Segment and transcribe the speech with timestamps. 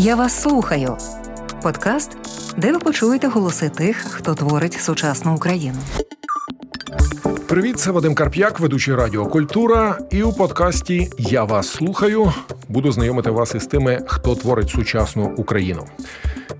[0.00, 0.96] Я вас слухаю.
[1.62, 2.10] Подкаст,
[2.56, 5.78] де ви почуєте голоси тих, хто творить сучасну Україну.
[7.48, 9.98] Привіт, це Вадим Карп'як, ведучий Радіо Культура.
[10.10, 12.32] І у подкасті Я вас слухаю.
[12.68, 15.86] Буду знайомити вас із тими, хто творить сучасну Україну.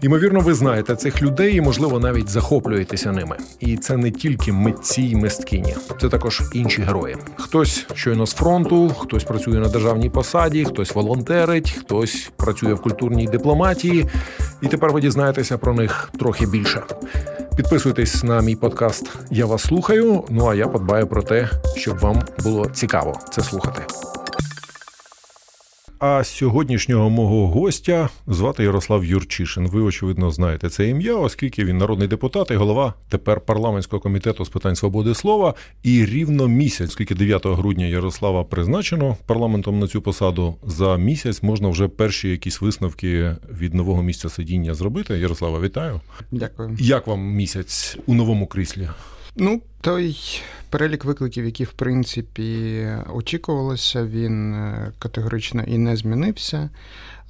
[0.02, 3.36] Ймовірно, ви знаєте цих людей і, можливо, навіть захоплюєтеся ними.
[3.60, 7.16] І це не тільки митці й мисткині, це також інші герої.
[7.36, 13.26] Хтось щойно з фронту, хтось працює на державній посаді, хтось волонтерить, хтось працює в культурній
[13.26, 14.06] дипломатії.
[14.60, 16.82] І тепер ви дізнаєтеся про них трохи більше.
[17.56, 19.10] Підписуйтесь на мій подкаст.
[19.30, 20.24] Я вас слухаю.
[20.30, 23.82] Ну а я подбаю про те, щоб вам було цікаво це слухати.
[25.98, 29.68] А сьогоднішнього мого гостя звати Ярослав Юрчишин.
[29.68, 34.48] Ви очевидно знаєте це ім'я, оскільки він народний депутат і голова тепер парламентського комітету з
[34.48, 35.54] питань свободи слова.
[35.82, 40.54] І рівно місяць, оскільки 9 грудня Ярослава призначено парламентом на цю посаду.
[40.66, 45.18] За місяць можна вже перші якісь висновки від нового місця сидіння зробити.
[45.18, 46.00] Ярослава, вітаю.
[46.30, 46.76] Дякую.
[46.80, 48.88] Як вам місяць у новому кріслі?
[49.40, 50.16] Ну, той
[50.70, 56.70] перелік викликів, які в принципі очікувалося, він е, категорично і не змінився.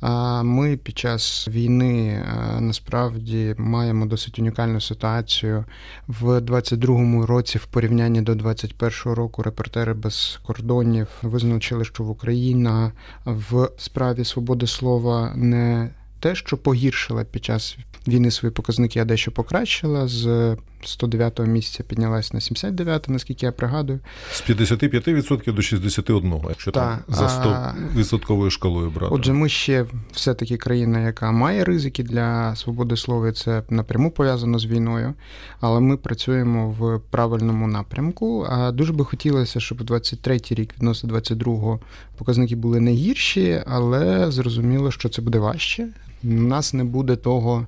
[0.01, 5.65] А ми під час війни е, насправді маємо досить унікальну ситуацію
[6.07, 12.93] в 22-му році, в порівнянні до 21-го року, репортери без кордонів визначили, що в Україна
[13.25, 17.77] в справі свободи слова не те, що погіршила під час
[18.09, 20.09] війни свої показники, а дещо покращила.
[20.09, 24.01] З 109 го місця піднялась на 79, наскільки я пригадую.
[24.33, 29.15] З 55% до 61, якщо Та, там за 100 відсотковою шкалою брати.
[29.15, 34.59] Отже, ми ще все-таки країна, яка має ризики для свободи слова, і це напряму пов'язано
[34.59, 35.15] з війною,
[35.61, 38.47] але ми працюємо в правильному напрямку.
[38.51, 41.81] А дуже би хотілося, щоб 23-й рік відносно 22-го
[42.17, 45.89] показники були не гірші, але зрозуміло, що це буде важче.
[46.25, 47.67] У нас не буде того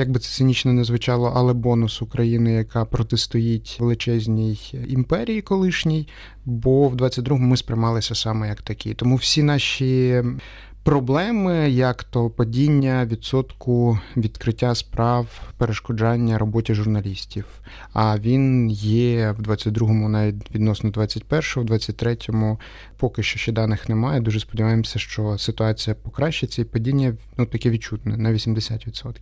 [0.00, 6.08] як би це цинічно не звучало, але бонус України, яка протистоїть величезній імперії колишній,
[6.44, 8.94] бо в 22-му ми сприймалися саме як такі.
[8.94, 10.22] Тому всі наші.
[10.82, 17.46] Проблеми, як то падіння відсотку відкриття справ, перешкоджання роботі журналістів.
[17.92, 22.60] А він є в 22-му, навіть відносно 21-го, в 23-му
[22.96, 24.20] поки що ще даних немає.
[24.20, 29.16] Дуже сподіваємося, що ситуація покращиться і падіння ну таке відчутне на 80%.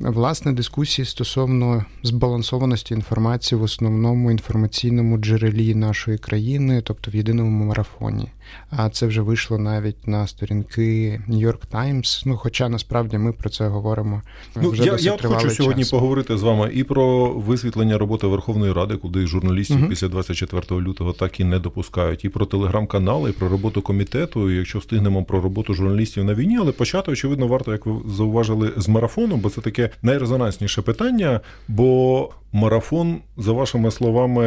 [0.00, 8.28] Власне, дискусії стосовно збалансованості інформації в основному інформаційному джерелі нашої країни, тобто в єдиному марафоні.
[8.70, 13.50] А це вже вийшло навіть на сторінки New York Times, Ну, хоча насправді ми про
[13.50, 14.22] це говоримо.
[14.62, 15.54] Ну вже я я хочу час.
[15.54, 19.88] сьогодні поговорити з вами і про висвітлення роботи Верховної Ради, куди журналістів угу.
[19.88, 24.50] після 24 лютого так і не допускають, і про телеграм-канали, і про роботу комітету.
[24.50, 28.72] і Якщо встигнемо про роботу журналістів на війні, але почати очевидно варто, як ви зауважили,
[28.76, 31.40] з марафону, бо це таке найрезонансніше питання.
[31.68, 34.44] Бо марафон, за вашими словами,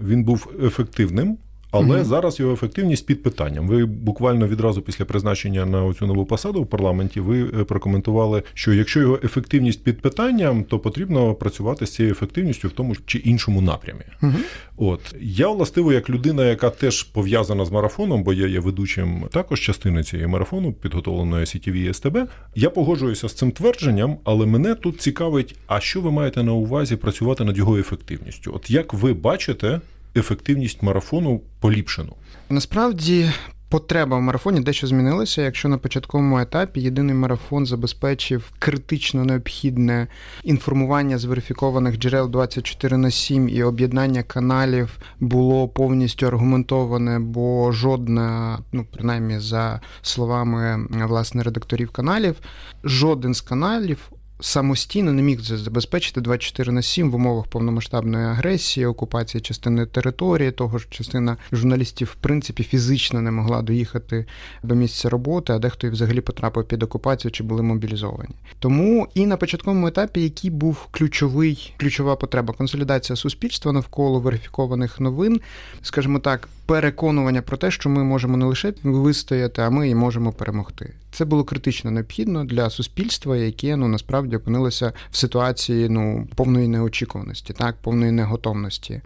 [0.00, 1.38] він був ефективним.
[1.70, 3.68] Але mm зараз його ефективність під питанням.
[3.68, 8.72] Ви буквально відразу після призначення на цю нову посаду в парламенті ви е, прокоментували, що
[8.72, 13.60] якщо його ефективність під питанням, то потрібно працювати з цією ефективністю в тому чи іншому
[13.60, 14.00] напрямі.
[14.22, 14.34] mm
[14.76, 19.60] От я властиво, як людина, яка теж пов'язана з марафоном, бо я є ведучим також
[19.60, 22.18] частини цієї марафону, підготовленої CTV і СТБ,
[22.54, 26.96] я погоджуюся з цим твердженням, але мене тут цікавить, а що ви маєте на увазі
[26.96, 28.52] працювати над його ефективністю?
[28.54, 29.80] От як ви бачите
[30.16, 32.12] ефективність марафону поліпшену?
[32.50, 33.30] Насправді.
[33.70, 35.42] Потреба в марафоні дещо змінилася.
[35.42, 40.06] Якщо на початковому етапі єдиний марафон забезпечив критично необхідне
[40.44, 48.58] інформування з верифікованих джерел 24 на 7 і об'єднання каналів було повністю аргументоване, бо жодна,
[48.72, 52.36] ну принаймні за словами власне редакторів каналів,
[52.84, 54.10] жоден з каналів
[54.40, 60.78] самостійно не міг забезпечити 24 на 7 в умовах повномасштабної агресії, окупації частини території, того
[60.78, 64.26] ж частина журналістів, в принципі, фізично не могла доїхати
[64.62, 68.34] до місця роботи, а дехто і взагалі потрапив під окупацію чи були мобілізовані.
[68.58, 75.40] Тому і на початковому етапі, який був ключовий, ключова потреба консолідація суспільства навколо верифікованих новин,
[75.82, 80.32] скажімо так, переконування про те, що ми можемо не лише вистояти, а ми і можемо
[80.32, 80.94] перемогти.
[81.12, 87.52] Це було критично необхідно для суспільства, яке ну насправді опинилося в ситуації ну повної неочікуваності,
[87.52, 89.00] так повної неготовності.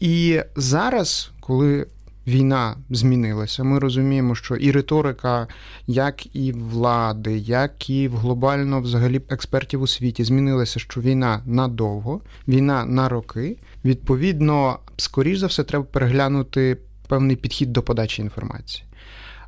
[0.00, 1.86] І зараз, коли
[2.28, 3.64] Війна змінилася.
[3.64, 5.46] Ми розуміємо, що і риторика,
[5.86, 12.20] як і влади, як і в глобально взагалі експертів у світі змінилася, що війна надовго,
[12.48, 13.56] війна на роки.
[13.84, 16.76] Відповідно, скоріш за все, треба переглянути
[17.08, 18.84] певний підхід до подачі інформації.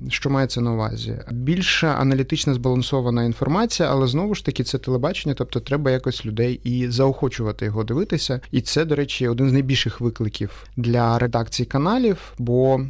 [0.08, 1.18] Що мається на увазі?
[1.30, 6.88] Більша аналітична збалансована інформація, але знову ж таки це телебачення, тобто треба якось людей і
[6.88, 8.40] заохочувати його дивитися.
[8.50, 12.80] І це, до речі, один з найбільших викликів для редакції каналів, бо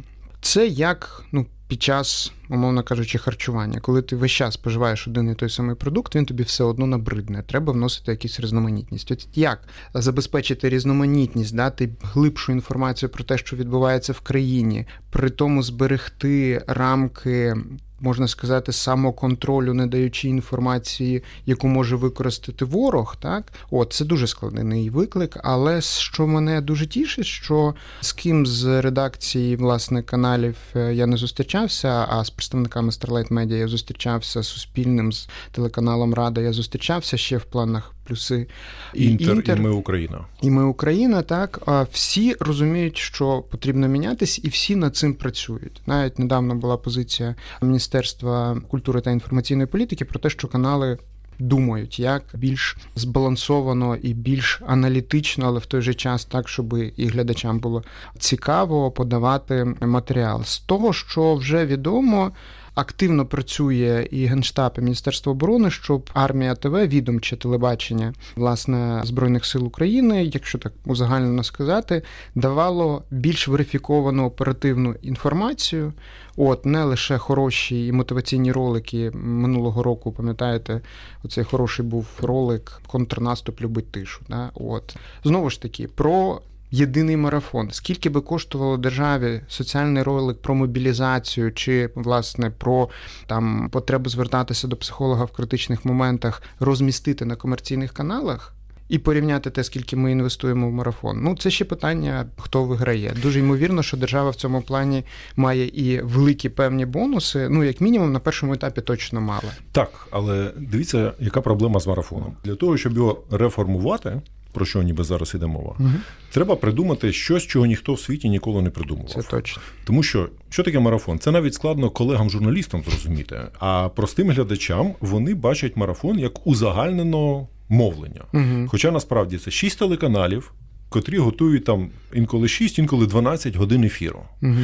[0.41, 3.79] це як ну під час, умовно кажучи, харчування.
[3.79, 7.43] Коли ти весь час споживаєш один і той самий продукт, він тобі все одно набридне.
[7.47, 9.11] Треба вносити якусь різноманітність.
[9.11, 9.59] От як
[9.93, 17.55] забезпечити різноманітність, дати глибшу інформацію про те, що відбувається в країні, при тому зберегти рамки
[18.01, 23.15] можна сказати, самоконтролю, не даючи інформації, яку може використати ворог.
[23.19, 25.37] Так, от це дуже складний виклик.
[25.43, 31.17] Але що мене дуже тішить, що з ким з редакції власне каналів е, я не
[31.17, 36.41] зустрічався, а з представниками Starlight Media я зустрічався з суспільним з телеканалом Рада.
[36.41, 38.47] Я зустрічався ще в планах плюси
[38.93, 40.25] Інтер, Інтер і ми Україна.
[40.41, 41.61] І ми Україна, так
[41.91, 45.81] всі розуміють, що потрібно мінятись, і всі над цим працюють.
[45.85, 50.97] Навіть недавно була позиція Міністерства культури та інформаційної політики про те, що канали.
[51.39, 57.07] Думають, як більш збалансовано і більш аналітично, але в той же час так, щоб і
[57.07, 57.83] глядачам було
[58.19, 60.43] цікаво подавати матеріал.
[60.43, 62.31] З того, що вже відомо
[62.75, 69.65] активно працює і Генштаб, і Міністерство оборони, щоб армія ТВ, відомче телебачення власне збройних сил
[69.65, 72.03] України, якщо так узагальнено сказати,
[72.35, 75.93] давало більш верифіковану оперативну інформацію.
[76.37, 80.81] От не лише хороші і мотиваційні ролики минулого року, пам'ятаєте,
[81.23, 84.21] оцей хороший був ролик Контрнаступ любить тишу.
[84.29, 84.51] Да?
[84.53, 86.41] От знову ж таки про
[86.71, 87.69] єдиний марафон.
[87.71, 92.89] Скільки би коштувало державі соціальний ролик про мобілізацію чи власне про
[93.27, 98.55] там потребу звертатися до психолога в критичних моментах, розмістити на комерційних каналах?
[98.89, 101.19] І порівняти те, скільки ми інвестуємо в марафон.
[101.23, 103.13] Ну це ще питання, хто виграє.
[103.21, 105.03] Дуже ймовірно, що держава в цьому плані
[105.35, 107.49] має і великі певні бонуси.
[107.49, 109.51] Ну як мінімум на першому етапі точно мала.
[109.71, 115.03] Так, але дивіться, яка проблема з марафоном для того, щоб його реформувати про що ніби
[115.03, 115.89] зараз іде мова, угу.
[116.31, 119.09] треба придумати щось, чого ніхто в світі ніколи не придумував.
[119.09, 119.61] Це точно.
[119.83, 121.19] Тому що що таке марафон?
[121.19, 123.41] Це навіть складно колегам-журналістам зрозуміти.
[123.59, 128.21] А простим глядачам вони бачать марафон як узагальнено мовлення.
[128.33, 128.67] Угу.
[128.67, 130.53] Хоча насправді це шість телеканалів.
[130.89, 134.21] Котрі готують там інколи 6, інколи 12 годин ефіру.
[134.41, 134.55] Угу.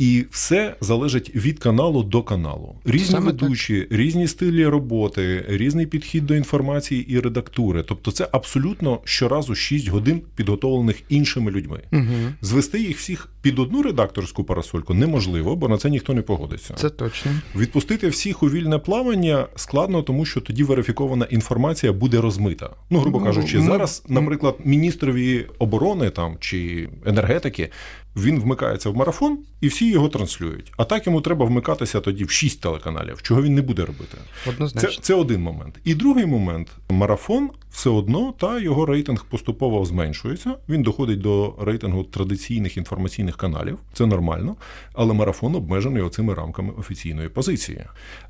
[0.00, 2.74] І все залежить від каналу до каналу.
[2.84, 3.98] Різні Саме ведучі, так.
[3.98, 7.84] різні стилі роботи, різний підхід до інформації і редактури.
[7.88, 11.80] Тобто, це абсолютно щоразу 6 годин підготовлених іншими людьми.
[11.92, 12.04] Угу.
[12.42, 16.74] Звести їх всіх під одну редакторську парасольку неможливо, бо на це ніхто не погодиться.
[16.74, 22.70] Це точно відпустити всіх у вільне плавання складно, тому що тоді верифікована інформація буде розмита.
[22.90, 27.70] Ну, грубо ну, кажучи, зараз, наприклад, міністрові оборони там чи енергетики
[28.16, 30.72] він вмикається в марафон і всі його транслюють.
[30.76, 34.18] А так йому треба вмикатися тоді в шість телеканалів, чого він не буде робити.
[34.48, 34.90] Однозначно.
[34.90, 35.80] Це, це один момент.
[35.84, 40.54] І другий момент марафон все одно та його рейтинг поступово зменшується.
[40.68, 43.78] Він доходить до рейтингу традиційних інформаційних каналів.
[43.92, 44.56] Це нормально,
[44.92, 47.84] але марафон обмежений оцими рамками офіційної позиції.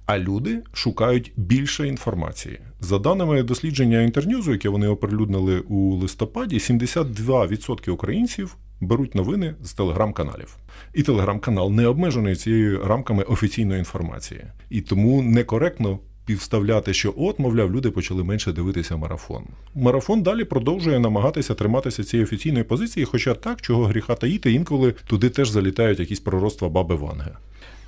[0.07, 2.61] А люди шукають більше інформації.
[2.81, 10.57] За даними дослідження інтерньюзу, яке вони оприлюднили у листопаді, 72% українців беруть новини з телеграм-каналів.
[10.95, 14.45] І телеграм-канал не обмежений цією рамками офіційної інформації.
[14.71, 19.45] І тому некоректно підставляти, що от, мовляв, люди почали менше дивитися марафон.
[19.75, 25.31] Марафон далі продовжує намагатися триматися цієї офіційної позиції, хоча так, чого гріха таїти, інколи туди
[25.31, 27.31] теж залітають якісь пророцтва баби Ванги.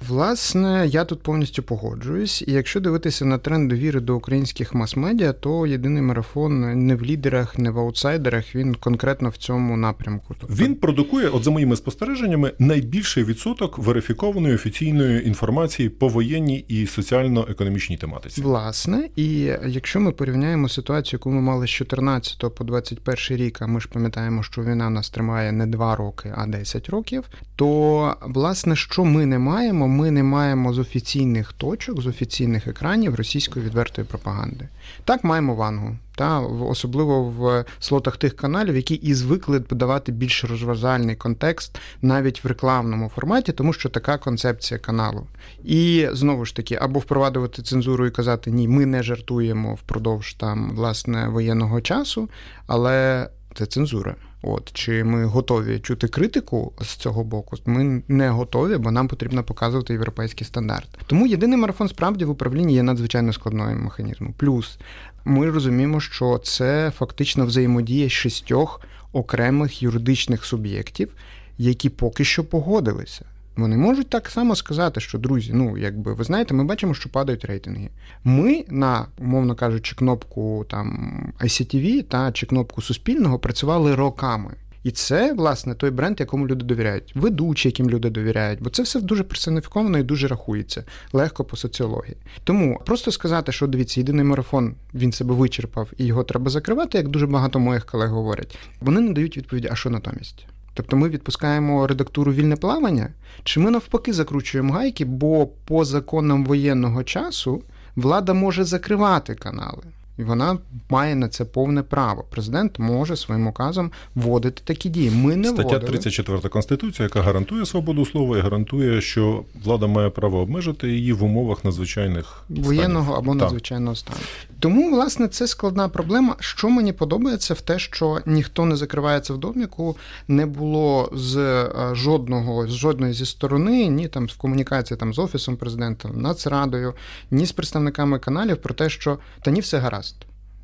[0.08, 2.44] Власне, я тут повністю погоджуюсь.
[2.46, 7.58] І якщо дивитися на тренд довіри до українських мас-медіа, то єдиний марафон не в лідерах,
[7.58, 8.54] не в аутсайдерах.
[8.54, 10.34] Він конкретно в цьому напрямку.
[10.40, 10.54] Тобто...
[10.54, 17.96] Він продукує, от за моїми спостереженнями, найбільший відсоток верифікованої офіційної інформації по воєнній і соціально-економічній
[17.96, 18.42] тематиці.
[18.42, 23.66] Власне, і якщо ми порівняємо ситуацію, яку ми мали з 14 по 21 рік, а
[23.66, 27.24] ми ж пам'ятаємо, що війна нас тримає не 2 роки, а 10 років,
[27.56, 33.14] то власне, що ми не маємо ми не маємо з офіційних точок, з офіційних екранів
[33.14, 34.68] російської відвертої пропаганди.
[35.04, 41.16] Так маємо вангу, та особливо в слотах тих каналів, які і звикли подавати більш розважальний
[41.16, 45.26] контекст навіть в рекламному форматі, тому що така концепція каналу.
[45.64, 50.70] І знову ж таки, або впроваджувати цензуру і казати Ні, ми не жартуємо впродовж там
[50.74, 52.28] власне воєнного часу,
[52.66, 54.16] але це цензура.
[54.42, 57.56] От чи ми готові чути критику з цього боку?
[57.66, 60.88] Ми не готові, бо нам потрібно показувати європейський стандарт.
[61.06, 64.34] Тому єдиний марафон справді в управлінні є надзвичайно складною механізмом.
[64.36, 64.78] Плюс
[65.24, 68.80] ми розуміємо, що це фактично взаємодія шістьох
[69.12, 71.14] окремих юридичних суб'єктів,
[71.58, 73.24] які поки що погодилися.
[73.56, 77.44] Вони можуть так само сказати, що друзі, ну якби ви знаєте, ми бачимо, що падають
[77.44, 77.90] рейтинги.
[78.24, 84.54] Ми на, умовно кажучи, кнопку там ICTV та чи кнопку Суспільного працювали роками.
[84.82, 89.00] І це, власне, той бренд, якому люди довіряють, ведучі, яким люди довіряють, бо це все
[89.00, 92.16] дуже персоніфіковано і дуже рахується легко по соціології.
[92.44, 97.08] Тому просто сказати, що дивіться, єдиний марафон він себе вичерпав і його треба закривати, як
[97.08, 98.58] дуже багато моїх колег говорять.
[98.80, 100.46] Вони не дають відповіді, а що натомість.
[100.74, 103.08] Тобто ми відпускаємо редактуру вільне плавання,
[103.44, 107.62] чи ми навпаки закручуємо гайки, бо по законам воєнного часу
[107.96, 109.82] влада може закривати канали.
[110.22, 112.24] І вона має на це повне право.
[112.30, 115.10] Президент може своїм указом вводити такі дії.
[115.10, 115.88] Ми не стаття вводили.
[115.88, 121.24] 34 конституція, яка гарантує свободу слова і гарантує, що влада має право обмежити її в
[121.24, 123.18] умовах надзвичайних воєнного станів.
[123.18, 124.18] або надзвичайного стану.
[124.60, 126.36] Тому, власне, це складна проблема.
[126.40, 129.96] Що мені подобається в те, що ніхто не закривається в доміку,
[130.28, 135.18] не було з е, жодного з жодної зі сторони, ні там в комунікації там з
[135.18, 136.94] офісом президента, нацрадою,
[137.30, 140.11] ні з представниками каналів про те, що та ні, все гаразд.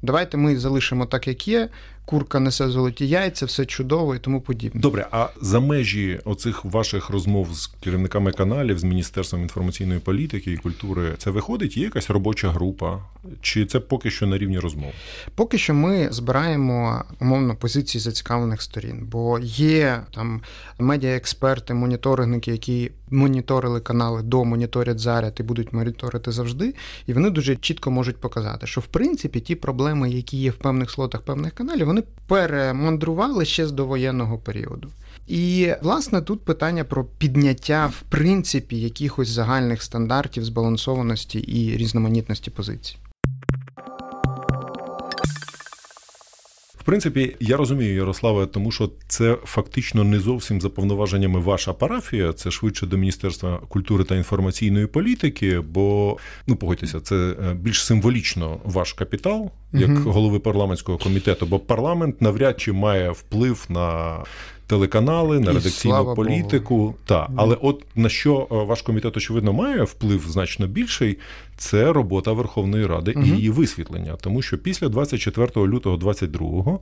[0.02, 1.68] Давайте ми залишимо так, як є.
[2.08, 4.80] Курка несе золоті яйця, все чудово і тому подібне.
[4.80, 10.56] Добре, а за межі оцих ваших розмов з керівниками каналів, з Міністерством інформаційної політики і
[10.56, 11.76] культури, це виходить?
[11.76, 12.98] Є якась робоча група?
[13.40, 14.92] Чи це поки що на рівні розмов?
[15.34, 20.40] Поки що ми збираємо умовно позиції зацікавлених сторін, бо є там
[20.78, 26.74] медіаексперти, моніторинги, які моніторили канали до моніторять заряд і будуть моніторити завжди.
[27.06, 30.90] І вони дуже чітко можуть показати, що в принципі ті проблеми, які є в певних
[30.90, 34.88] слотах певних каналів, вони перемандрували ще з довоєнного періоду.
[35.26, 42.96] І власне тут питання про підняття в принципі якихось загальних стандартів збалансованості і різноманітності позицій.
[46.88, 52.50] Принципі, я розумію, Ярославе, тому що це фактично не зовсім за повноваженнями ваша парафія, це
[52.50, 56.16] швидше до Міністерства культури та інформаційної політики, бо
[56.47, 60.02] ну погодьтеся, це е, більш символічно ваш капітал як Мгм.
[60.02, 64.18] голови парламентського комітету, бо парламент навряд чи має вплив на.
[64.66, 70.25] Телеканали на редакційну політику, та але от на що е, ваш комітет очевидно має вплив
[70.28, 71.18] значно більший,
[71.58, 74.16] це робота Верховної Ради і її висвітлення.
[74.20, 76.78] Тому що після 24 лютого 22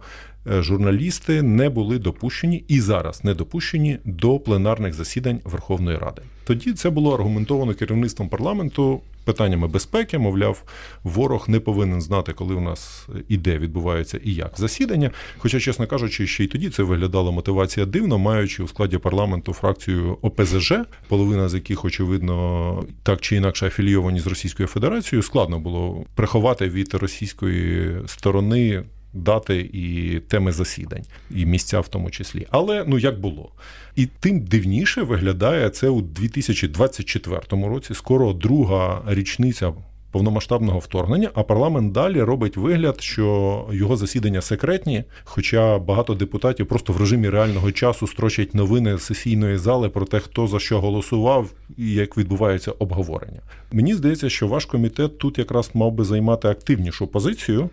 [0.46, 6.22] е, журналісти не були допущені і зараз не допущені до пленарних засідань Верховної Ради.
[6.44, 10.18] Тоді це було аргументовано керівництвом парламенту питаннями безпеки.
[10.18, 10.62] Мовляв,
[11.04, 15.10] ворог не повинен знати, коли у нас і де відбувається і як засідання.
[15.38, 20.18] Хоча, чесно кажучи, ще й тоді це виглядала мотивація дивно, маючи у складі парламенту фракцію
[20.22, 20.72] ОПЗЖ,
[21.08, 26.94] половина з яких, очевидно, так чи інакше афілійовані з Російською Федерацією, складно було приховати від
[26.94, 28.84] російської сторони.
[29.12, 32.46] Дати і теми засідань, і місця в тому числі.
[32.50, 33.52] Але ну як було.
[33.94, 37.94] І тим дивніше виглядає це у 2024 році.
[37.94, 39.72] Скоро друга річниця
[40.10, 45.04] повномасштабного вторгнення, а парламент далі робить вигляд, що його засідання секретні.
[45.24, 50.20] Хоча багато депутатів просто в режимі реального часу строчать новини з сесійної зали про те,
[50.20, 53.40] хто за що голосував і як відбувається обговорення.
[53.72, 57.70] Мені здається, що ваш комітет тут якраз мав би займати активнішу позицію.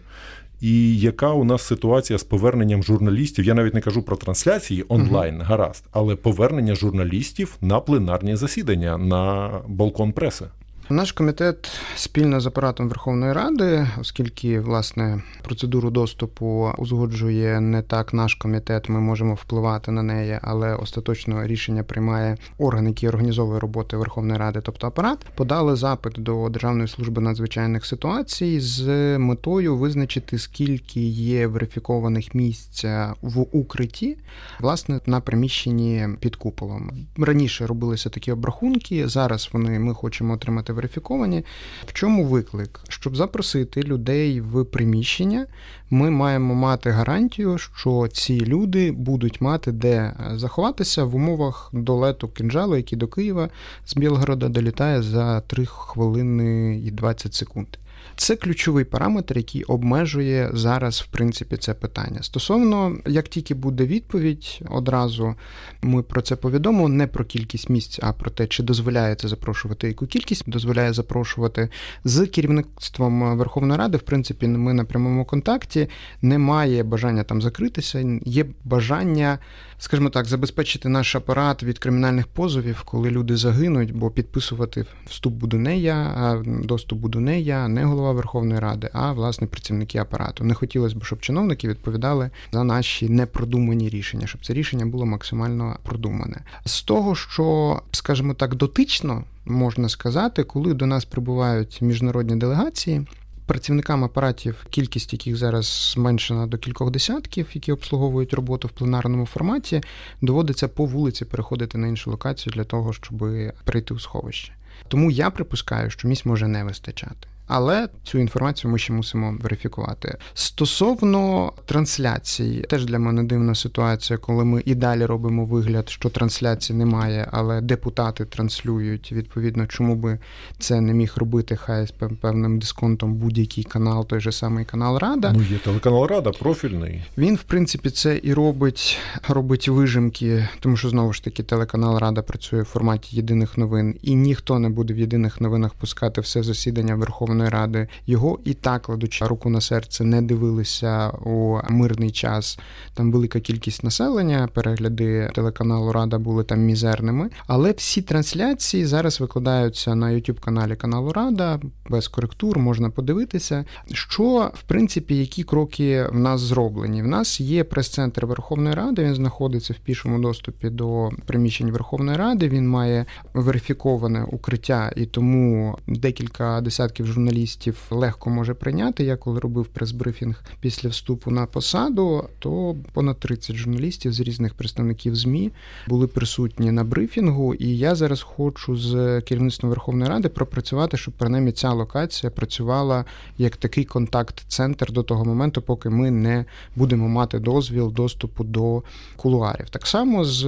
[0.62, 3.46] І яка у нас ситуація з поверненням журналістів?
[3.46, 9.52] Я навіть не кажу про трансляції онлайн, гаразд, але повернення журналістів на пленарні засідання на
[9.68, 10.46] балкон преси.
[10.90, 18.36] Наш комітет спільно з апаратом Верховної Ради, оскільки власне процедуру доступу узгоджує не так наш
[18.36, 24.40] комітет, ми можемо впливати на неї, але остаточно рішення приймає орган, який організовує роботи Верховної
[24.40, 28.88] Ради, тобто апарат, подали запит до Державної служби надзвичайних ситуацій з
[29.18, 32.86] метою визначити, скільки є верифікованих місць
[33.22, 34.18] в укритті,
[34.60, 36.92] власне, на приміщенні під куполом.
[37.18, 39.08] Раніше робилися такі обрахунки.
[39.08, 41.44] Зараз вони ми хочемо отримати верифіковані.
[41.86, 42.80] В чому виклик?
[42.90, 45.46] Щоб запросити людей в приміщення,
[45.90, 52.76] ми маємо мати гарантію, що ці люди будуть мати де заховатися в умовах долету кінжалу,
[52.76, 53.50] який до Києва
[53.86, 57.68] з Білгорода долітає за 3 хвилини і 20 секунд.
[58.16, 62.22] Це ключовий параметр, який обмежує зараз, в принципі, це питання.
[62.22, 65.36] Стосовно, як тільки буде відповідь, одразу
[65.82, 69.88] ми про це повідомимо не про кількість місць, а про те, чи дозволяє це запрошувати,
[69.88, 71.70] яку кількість дозволяє запрошувати
[72.04, 73.98] з керівництвом Верховної Ради.
[73.98, 75.88] В принципі, ми на прямому контакті.
[76.22, 79.40] Немає бажання там закритися, є бажання,
[79.84, 85.58] скажімо так, забезпечити наш апарат від кримінальних позовів, коли люди загинуть, бо підписувати вступ буду
[85.58, 90.44] не я, доступ буду не я, не голова Верховної Ради, а власне працівники апарату.
[90.44, 95.78] Не хотілося б, щоб чиновники відповідали за наші непродумані рішення, щоб це рішення було максимально
[95.84, 96.42] продумане.
[96.66, 103.06] З того, що, скажімо так, дотично можна сказати, коли до нас прибувають міжнародні делегації.
[103.46, 109.82] Працівникам апаратів, кількість яких зараз зменшена до кількох десятків, які обслуговують роботу в пленарному форматі,
[110.22, 113.26] доводиться по вулиці переходити на іншу локацію для того, щоб
[113.64, 114.54] прийти у сховище.
[114.88, 117.28] Тому я припускаю, що місць може не вистачати.
[117.56, 120.18] Але цю інформацію ми ще мусимо верифікувати.
[120.34, 126.80] Стосовно трансляції, теж для мене дивна ситуація, коли ми і далі робимо вигляд, що трансляції
[126.80, 129.12] немає, але депутати транслюють.
[129.12, 130.20] Відповідно, чому би
[130.60, 131.92] це не міг робити хай з
[132.22, 135.34] певним дисконтом будь-який канал, той же самий канал Рада.
[135.36, 137.04] Ну є телеканал Рада, профільний.
[137.18, 142.22] Він, в принципі, це і робить, робить вижимки, тому що знову ж таки телеканал Рада
[142.22, 146.96] працює в форматі єдиних новин, і ніхто не буде в єдиних новинах пускати все засідання
[146.96, 147.43] Верховної.
[147.44, 147.88] Верховної Ради.
[148.08, 152.60] Його і так кладучи руку на серце, не дивилися у мирний час.
[152.94, 154.50] Там велика кількість населення.
[154.54, 157.30] Перегляди телеканалу Рада були там мізерними.
[157.48, 161.60] Але всі трансляції зараз викладаються на youtube каналі каналу Рада
[161.90, 167.02] без коректур, можна подивитися, що в принципі які кроки в нас зроблені.
[167.02, 169.04] В нас є прес-центр Верховної Ради.
[169.04, 172.50] Він знаходиться в пішому доступі до приміщень Верховної Ради.
[172.50, 179.04] Він має верифіковане укриття, і тому декілька десятків журналістів журналістів легко може прийняти.
[179.04, 185.16] Я коли робив прес-брифінг після вступу на посаду, то понад 30 журналістів з різних представників
[185.16, 185.52] ЗМІ
[185.88, 187.54] були присутні на брифінгу.
[187.54, 193.06] І я зараз хочу з керівництвом Верховної Ради пропрацювати, щоб принаймні ця локація працювала
[193.38, 198.84] як такий контакт-центр до того моменту, поки ми не будемо мати дозвіл доступу до
[199.16, 199.70] кулуарів.
[199.70, 200.44] Так само з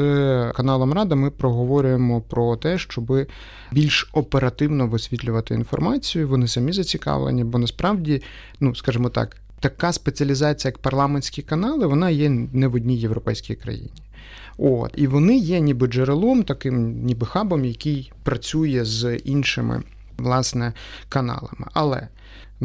[0.55, 3.27] каналом Рада ми проговорюємо про те, щоб
[3.71, 6.27] більш оперативно висвітлювати інформацію.
[6.27, 8.21] Вони самі зацікавлені, бо насправді,
[8.59, 14.03] ну скажімо так, така спеціалізація, як парламентські канали, вона є не в одній європейській країні.
[14.57, 19.83] От, І вони є ніби джерелом, таким ніби хабом, який працює з іншими
[20.17, 20.73] власне
[21.09, 21.67] каналами.
[21.73, 22.07] Але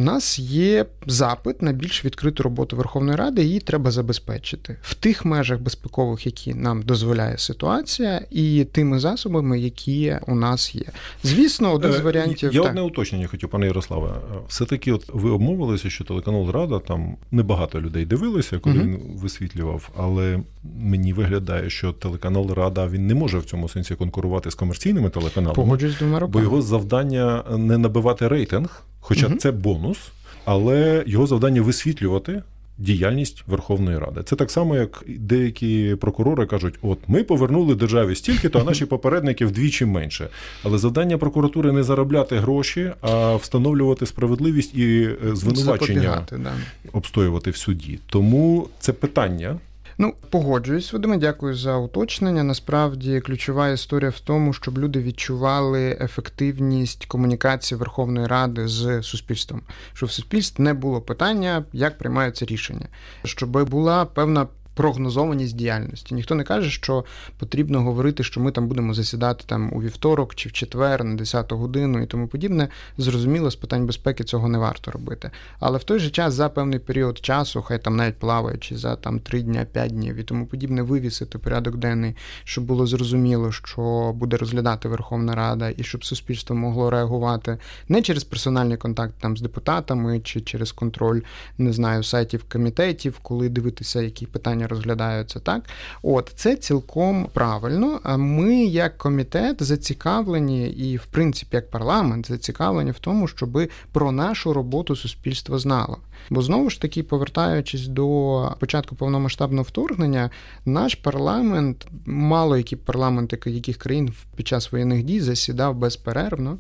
[0.01, 5.25] в нас є запит на більш відкриту роботу Верховної Ради, її треба забезпечити в тих
[5.25, 10.85] межах безпекових, які нам дозволяє ситуація, і тими засобами, які у нас є.
[11.23, 12.71] Звісно, один з е, варіантів я так.
[12.71, 14.11] одне уточнення хотів, пане Ярославе.
[14.49, 18.85] Все таки, от ви обмовилися, що телеканал Рада там небагато людей дивилися, коли угу.
[18.85, 20.41] він висвітлював, але
[20.81, 25.55] мені виглядає, що телеканал Рада він не може в цьому сенсі конкурувати з комерційними телеканалами,
[25.55, 26.33] Погоджуюсь двома руками.
[26.33, 28.85] бо його завдання не набивати рейтинг.
[29.01, 29.37] Хоча угу.
[29.37, 29.99] це бонус,
[30.45, 32.43] але його завдання висвітлювати.
[32.79, 34.23] Діяльність Верховної Ради.
[34.23, 38.87] Це так само, як деякі прокурори кажуть: от ми повернули державі стільки, то а наші
[38.87, 40.29] попередники вдвічі менше.
[40.63, 46.53] Але завдання прокуратури не заробляти гроші, а встановлювати справедливість і е, звинувачення да.
[46.93, 47.99] обстоювати в суді.
[48.07, 49.59] Тому це питання
[50.01, 52.43] Ну, погоджуюсь, Вадиме, дякую за уточнення.
[52.43, 60.09] Насправді ключова історія в тому, щоб люди відчували ефективність комунікації Верховної Ради з суспільством, щоб
[60.09, 62.87] в суспільстві не було питання, як приймаються рішення,
[63.25, 64.47] щоб була певна
[64.81, 66.15] прогнозованість діяльності.
[66.15, 67.05] Ніхто не каже, що
[67.39, 71.53] потрібно говорити, що ми там будемо засідати там у вівторок чи в четвер на 10
[71.53, 72.69] годину і тому подібне.
[72.99, 75.31] Зрозуміло, з питань безпеки цього не варто робити.
[75.59, 79.21] Але в той же час за певний період часу, хай там навіть плаваючи за там
[79.21, 84.37] 3 дня, 5 днів і тому подібне, вивісити порядок денний, щоб було зрозуміло, що буде
[84.37, 90.21] розглядати Верховна Рада, і щоб суспільство могло реагувати не через персональний контакт там з депутатами
[90.21, 91.21] чи через контроль,
[91.59, 95.63] не знаю, сайтів комітетів, коли дивитися, які питання розглядаються, так
[96.03, 98.01] от це цілком правильно.
[98.03, 104.13] А ми, як комітет, зацікавлені, і, в принципі, як парламент, зацікавлені в тому, щоб про
[104.13, 105.99] нашу роботу суспільство знало.
[106.31, 110.31] Бо знову ж таки, повертаючись до початку повномасштабного вторгнення,
[110.65, 116.59] наш парламент, мало які парламенти яких країн під час воєнних дій засідав безперервно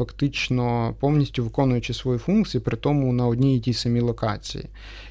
[0.00, 4.64] фактично повністю виконуючи свої функції, при тому на одній і тій самій локації.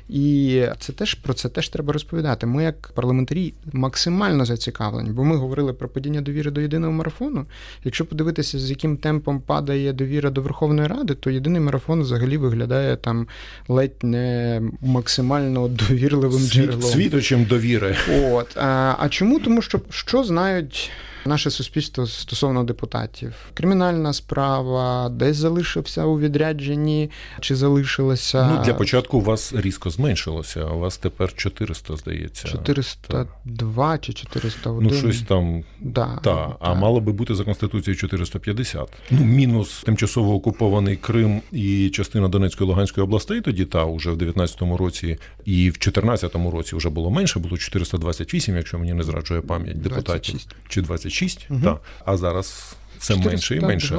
[0.09, 2.45] І це теж про це теж треба розповідати.
[2.45, 7.45] Ми, як парламентарі, максимально зацікавлені, бо ми говорили про падіння довіри до єдиного марафону.
[7.83, 12.95] Якщо подивитися, з яким темпом падає довіра до Верховної Ради, то єдиний марафон взагалі виглядає
[12.95, 13.27] там
[13.67, 16.81] ледь не максимально довірливим Світ, джерелом.
[16.81, 17.95] світочем довіри.
[18.31, 19.39] От а, а чому?
[19.39, 20.91] Тому що що знають
[21.25, 23.33] наше суспільство стосовно депутатів.
[23.53, 28.51] Кримінальна справа, десь залишився у відрядженні, чи залишилося.
[28.55, 32.47] Ну, Для початку у вас різко зменшилося, а у вас тепер 400, здається.
[32.47, 34.89] 402 чи 401.
[34.89, 35.63] Ну, щось там.
[35.79, 36.55] Да, та, та.
[36.59, 38.89] А мало би бути за Конституцією 450.
[39.11, 44.77] Ну, мінус тимчасово окупований Крим і частина Донецької Луганської областей, тоді та вже в 19-му
[44.77, 49.81] році, і в 14-му році вже було менше, було 428, якщо мені не зраджує пам'ять
[49.81, 50.33] депутатів.
[50.33, 50.55] 26.
[50.69, 51.59] Чи 26, угу.
[51.63, 51.81] так.
[52.05, 53.95] А зараз 402, менше і менше.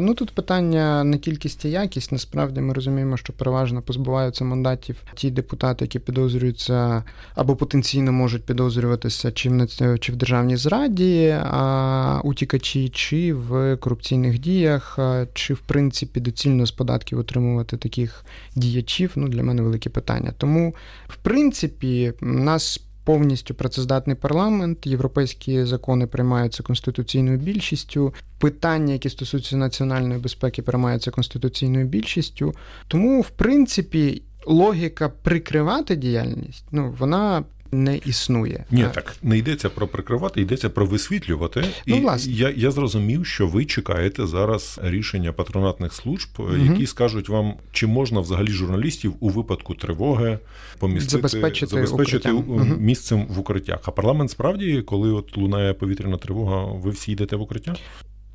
[0.00, 2.12] Ну тут питання не кількість і якість.
[2.12, 7.04] Насправді ми розуміємо, що переважно позбуваються мандатів ті депутати, які підозрюються
[7.34, 14.38] або потенційно можуть підозрюватися чи в чи в державній зраді, а утікачі, чи в корупційних
[14.38, 14.98] діях,
[15.34, 19.12] чи в принципі доцільно з податків отримувати таких діячів.
[19.16, 20.32] Ну для мене велике питання.
[20.38, 20.74] Тому,
[21.08, 24.86] в принципі, нас повністю працездатний парламент.
[24.86, 28.14] Європейські закони приймаються конституційною більшістю.
[28.38, 32.54] Питання, які стосуються національної безпеки, приймаються конституційною більшістю.
[32.88, 38.64] Тому, в принципі, логіка прикривати діяльність, ну вона не існує.
[38.70, 41.64] Ні, так не йдеться про прикривати, йдеться про висвітлювати.
[41.86, 42.32] Ну, і власне.
[42.32, 46.56] я я зрозумів, що ви чекаєте зараз рішення патронатних служб, угу.
[46.70, 50.38] які скажуть вам, чи можна взагалі журналістів у випадку тривоги
[50.78, 52.32] помістити забезпечити, забезпечити
[52.78, 53.80] місцем в укриттях.
[53.84, 57.76] А парламент справді, коли от лунає повітряна тривога, ви всі йдете в укриття?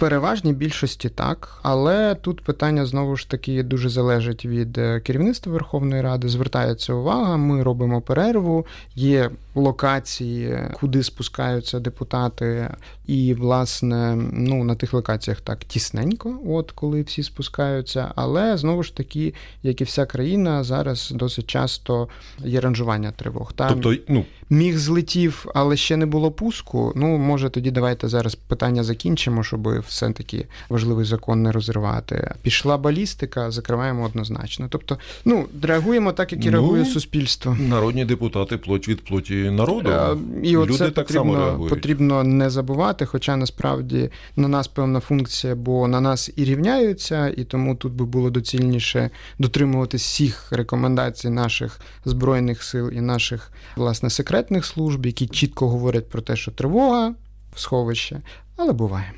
[0.02, 6.02] Переважній більшості так, але тут питання знову ж таки дуже залежить від е, керівництва Верховної
[6.02, 6.30] Ради.
[6.30, 8.66] Звертається увага, ми робимо перерву.
[8.96, 12.70] Є локації, куди спускаються депутати,
[13.08, 18.12] і, власне, ну на тих локаціях так тісненько, от коли всі спускаються.
[18.16, 19.34] Але знову ж таки,
[19.64, 22.08] як і вся країна, зараз досить часто
[22.40, 23.54] є ранжування тривог.
[23.54, 26.94] Там тобто, ну міг злетів, але ще не було пуску.
[26.96, 32.34] Ну може тоді давайте зараз питання закінчимо, щоб все таки важливий закон не розривати.
[32.42, 34.68] Пішла балістика, закриваємо однозначно.
[34.70, 37.58] Тобто, ну реагуємо так, як і ну, реагує суспільство.
[37.60, 39.90] Народні депутати плоть від плоті народу.
[39.90, 41.70] А, і Люди оце так потрібно, само реагують.
[41.70, 43.06] потрібно не забувати.
[43.06, 48.06] Хоча насправді на нас певна функція, бо на нас і рівняються, і тому тут би
[48.06, 55.70] було доцільніше дотримуватись всіх рекомендацій наших збройних сил і наших власне секретних служб, які чітко
[55.70, 57.14] говорять про те, що тривога
[57.56, 58.22] в сховище,
[58.58, 59.12] але буває.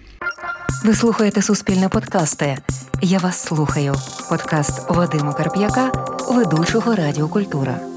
[0.84, 2.58] Ви слухаєте Суспільне подкасти.
[3.02, 3.93] Я вас слухаю.
[4.30, 5.91] Подкаст Вадима Карп'яка,
[6.30, 7.92] ведучого Радіокультура.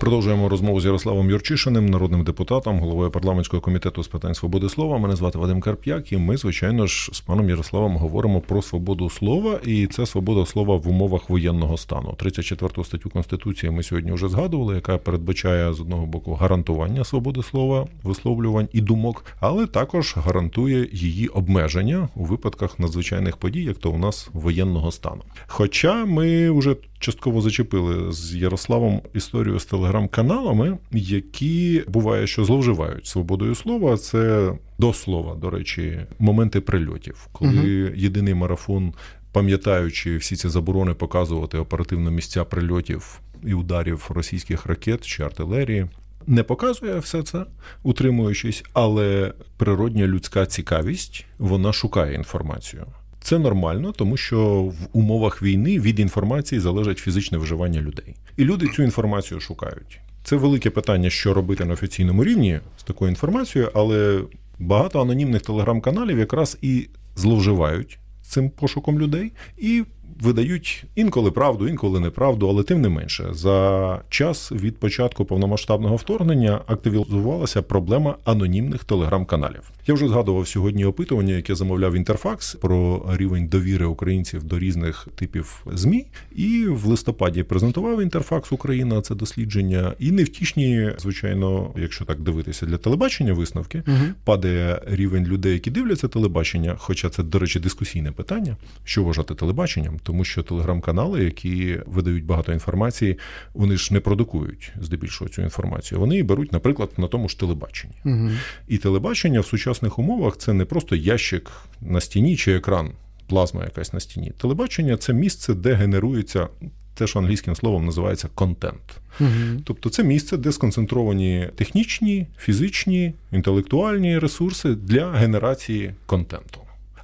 [0.00, 4.98] Продовжуємо розмову з Ярославом Юрчишиним, народним депутатом, головою парламентського комітету з питань свободи слова.
[4.98, 9.60] Мене звати Вадим Карп'як, і ми, звичайно ж, з паном Ярославом говоримо про свободу слова,
[9.64, 12.14] і це свобода слова в умовах воєнного стану.
[12.18, 17.86] 34 статтю конституції ми сьогодні вже згадували, яка передбачає з одного боку гарантування свободи слова,
[18.02, 23.98] висловлювань і думок, але також гарантує її обмеження у випадках надзвичайних подій, як то у
[23.98, 25.22] нас воєнного стану.
[25.46, 33.54] Хоча ми вже частково зачепили з Ярославом історію з телеграм-каналами, які буває, що зловживають свободою
[33.54, 33.96] слова.
[33.96, 37.94] Це до слова, до речі, моменти прильотів, коли угу.
[37.96, 38.92] єдиний марафон,
[39.32, 45.86] пам'ятаючи всі ці заборони, показувати оперативно місця прильотів і ударів російських ракет чи артилерії.
[46.26, 47.46] Не показує все це,
[47.82, 52.86] утримуючись, але природня людська цікавість вона шукає інформацію.
[53.20, 58.14] Це нормально, тому що в умовах війни від інформації залежить фізичне виживання людей.
[58.36, 60.00] І люди цю інформацію шукають.
[60.24, 64.20] Це велике питання, що робити на офіційному рівні з такою інформацією, але
[64.58, 69.84] багато анонімних телеграм-каналів якраз і зловживають цим пошуком людей і
[70.20, 76.60] видають інколи правду, інколи неправду, але тим не менше, за час від початку повномасштабного вторгнення
[76.66, 79.70] активізувалася проблема анонімних телеграм-каналів.
[79.86, 85.64] Я вже згадував сьогодні опитування, яке замовляв інтерфакс про рівень довіри українців до різних типів
[85.72, 86.06] змі.
[86.36, 89.92] І в листопаді презентував інтерфакс Україна це дослідження.
[89.98, 93.96] І невтішні, звичайно, якщо так дивитися для телебачення, висновки угу.
[94.24, 96.74] падає рівень людей, які дивляться телебачення.
[96.78, 102.52] Хоча це, до речі, дискусійне питання, що вважати телебаченням, тому що телеграм-канали, які видають багато
[102.52, 103.18] інформації,
[103.54, 106.00] вони ж не продукують здебільшого цю інформацію.
[106.00, 107.94] Вони беруть, наприклад, на тому ж телебаченні.
[108.04, 108.30] Угу.
[108.68, 112.90] І телебачення в сучасних умовах це не просто ящик на стіні чи екран,
[113.28, 114.32] плазма якась на стіні.
[114.38, 116.48] Телебачення це місце, де генерується.
[116.94, 119.00] Те, що англійським словом називається контент.
[119.20, 119.30] Угу.
[119.64, 126.60] Тобто це місце, де сконцентровані технічні, фізичні, інтелектуальні ресурси для генерації контенту.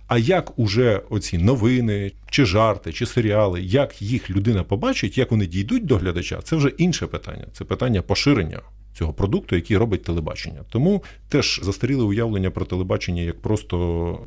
[0.08, 5.46] А як уже оці новини, чи жарти, чи серіали, як їх людина побачить, як вони
[5.46, 7.46] дійдуть до глядача, це вже інше питання.
[7.52, 8.60] Це питання поширення
[8.96, 10.60] цього продукту, який робить телебачення.
[10.70, 13.76] Тому теж застаріле уявлення про телебачення як просто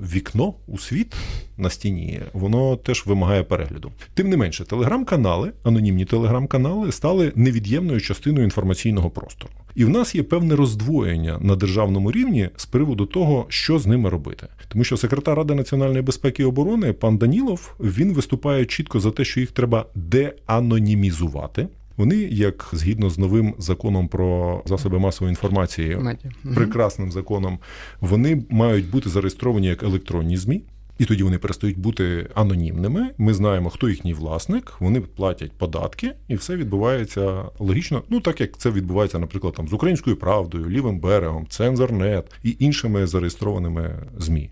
[0.02, 1.16] вікно у світ
[1.58, 3.92] на стіні, воно теж вимагає перегляду.
[4.14, 9.54] Тим не менше, телеграм-канали, анонімні телеграм-канали, стали невід'ємною частиною інформаційного простору.
[9.76, 14.10] І в нас є певне роздвоєння на державному рівні з приводу того, що з ними
[14.10, 19.12] робити, тому що секретар ради національної безпеки і оборони пан Данілов він виступає чітко за
[19.12, 21.68] те, що їх треба деанонімізувати.
[22.00, 25.98] Вони, як згідно з новим законом про засоби масової інформації,
[26.56, 27.60] прекрасним законом,
[28.02, 30.64] вони мають бути зареєстровані як електронні змі.
[31.00, 33.10] І тоді вони перестають бути анонімними.
[33.18, 38.04] Ми знаємо, хто їхній власник, вони платять податки, і все відбувається логічно.
[38.10, 43.08] Ну так як це відбувається, наприклад, там з українською правдою, лівим берегом, цензорнет і іншими
[43.08, 44.50] зареєстрованими змі.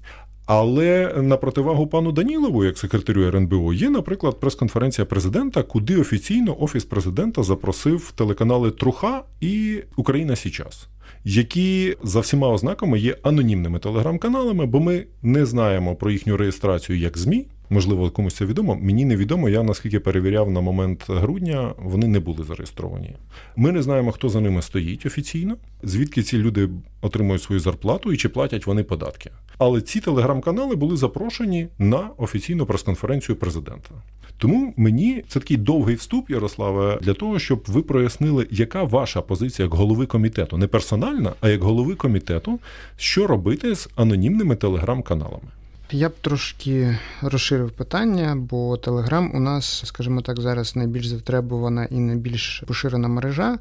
[0.47, 6.85] Але на противагу пану Данілову, як секретарю РНБО, є, наприклад, прес-конференція президента, куди офіційно офіс
[6.85, 10.87] президента запросив телеканали Труха і Україна Січас
[11.23, 17.17] які за всіма ознаками є анонімними телеграм-каналами, бо ми не знаємо про їхню реєстрацію як
[17.17, 17.47] ЗМІ.
[17.69, 18.77] Можливо, комусь це відомо.
[18.81, 19.49] Мені невідомо.
[19.49, 23.15] Я наскільки перевіряв на момент грудня, вони не були зареєстровані.
[23.55, 26.69] Ми не знаємо, хто за ними стоїть офіційно, звідки ці люди
[27.01, 29.31] отримують свою зарплату і чи платять вони податки.
[29.57, 33.89] Але ці телеграм-канали були запрошені на офіційну прес-конференцію президента.
[34.37, 39.65] Тому мені це такий довгий вступ, Ярославе, для того, щоб ви прояснили, яка ваша позиція
[39.65, 42.59] як голови комітету, не персональна, а як голови комітету,
[42.97, 45.47] що робити з анонімними телеграм-каналами.
[45.91, 51.95] Я б трошки розширив питання, бо Телеграм у нас, скажімо так, зараз найбільш затребувана і
[51.95, 53.57] найбільш поширена мережа.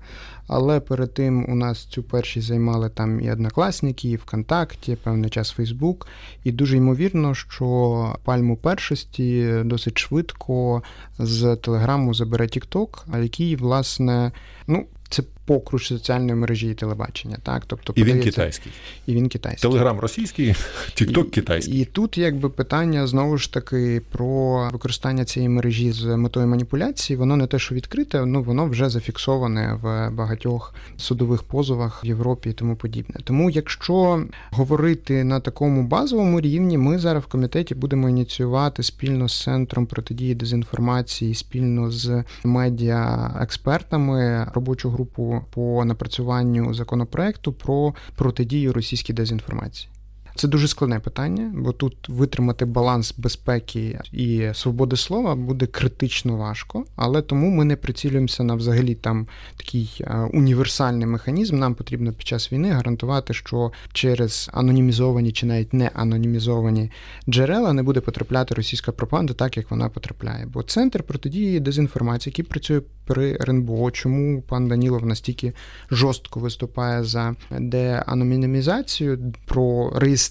[0.47, 5.51] Але перед тим у нас цю першість займали там і однокласники, і ВКонтакті, певний час
[5.51, 6.07] Фейсбук.
[6.45, 10.83] І дуже ймовірно, що пальму першості досить швидко
[11.19, 14.33] з Телеграму забере Тікток, який, власне,
[14.67, 14.87] ну.
[15.09, 17.37] Це покруч соціальної мережі і телебачення.
[17.43, 17.63] Так?
[17.67, 18.73] Тобто, І він китайський.
[19.07, 19.71] І він китайський.
[19.71, 20.55] Телеграм російський,
[20.95, 21.81] Тікток китайський.
[21.81, 27.37] І тут якби питання знову ж таки про використання цієї мережі з метою маніпуляції, воно
[27.37, 32.53] не те, що відкрите, ну воно вже зафіксоване в багатьох судових позовах в Європі і
[32.53, 33.21] тому подібне.
[33.25, 39.43] Тому, якщо говорити на такому базовому рівні, ми зараз в комітеті будемо ініціювати спільно з
[39.43, 49.13] центром протидії дезінформації, спільно з медіа експертами робочу групу по напрацюванню законопроекту про протидію російській
[49.13, 49.91] дезінформації.
[50.37, 56.85] Це дуже складне питання, бо тут витримати баланс безпеки і свободи слова буде критично важко,
[56.97, 61.59] але тому ми не прицілюємося на взагалі там такий е, універсальний механізм.
[61.59, 66.91] Нам потрібно під час війни гарантувати, що через анонімізовані чи навіть не анонімізовані
[67.29, 70.47] джерела не буде потрапляти російська пропаганда, так як вона потрапляє.
[70.47, 75.53] Бо центр протидії дезінформації, який працює при РНБО, чому пан Данілов настільки
[75.91, 80.26] жорстко виступає за деанонімізацію, про реєстрацію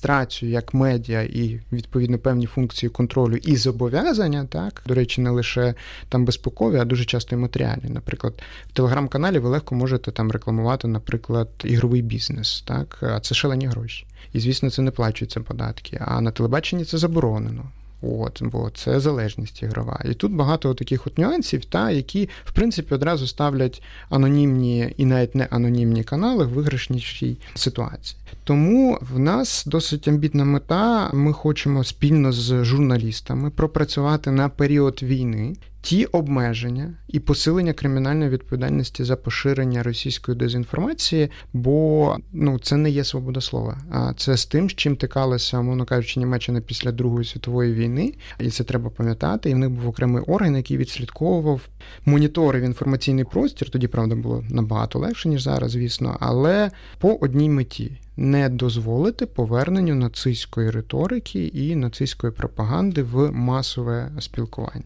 [0.45, 5.73] як медіа і відповідно певні функції контролю і зобов'язання, так до речі, не лише
[6.10, 7.89] там безпекові, а дуже часто і матеріальні.
[7.89, 8.34] Наприклад,
[8.69, 14.05] в телеграм-каналі ви легко можете там рекламувати, наприклад, ігровий бізнес, так а це шалені гроші.
[14.34, 16.01] І звісно, це не плачуються податки.
[16.05, 17.71] А на телебаченні це заборонено.
[18.01, 20.01] От, бо це залежність ігрова.
[20.05, 25.36] І тут багато таких от нюансів, та, які, в принципі, одразу ставлять анонімні і навіть
[25.36, 28.19] не анонімні канали в виграшнішій ситуації.
[28.43, 31.10] Тому в нас досить амбітна мета.
[31.13, 39.04] Ми хочемо спільно з журналістами пропрацювати на період війни ті обмеження і посилення кримінальної відповідальності
[39.04, 44.69] за поширення російської дезінформації, бо ну це не є свобода слова, а це з тим,
[44.69, 49.50] з чим тикалася, мовно кажучи, Німеччина після Другої світової війни, і це треба пам'ятати.
[49.50, 51.62] І в них був окремий орган, який відслідковував
[52.06, 53.69] моніторив інформаційний простір.
[53.69, 59.95] Тоді правда було набагато легше ніж зараз, звісно, але по одній меті не дозволити поверненню
[59.95, 64.86] нацистської риторики і нацистської пропаганди в масове спілкування.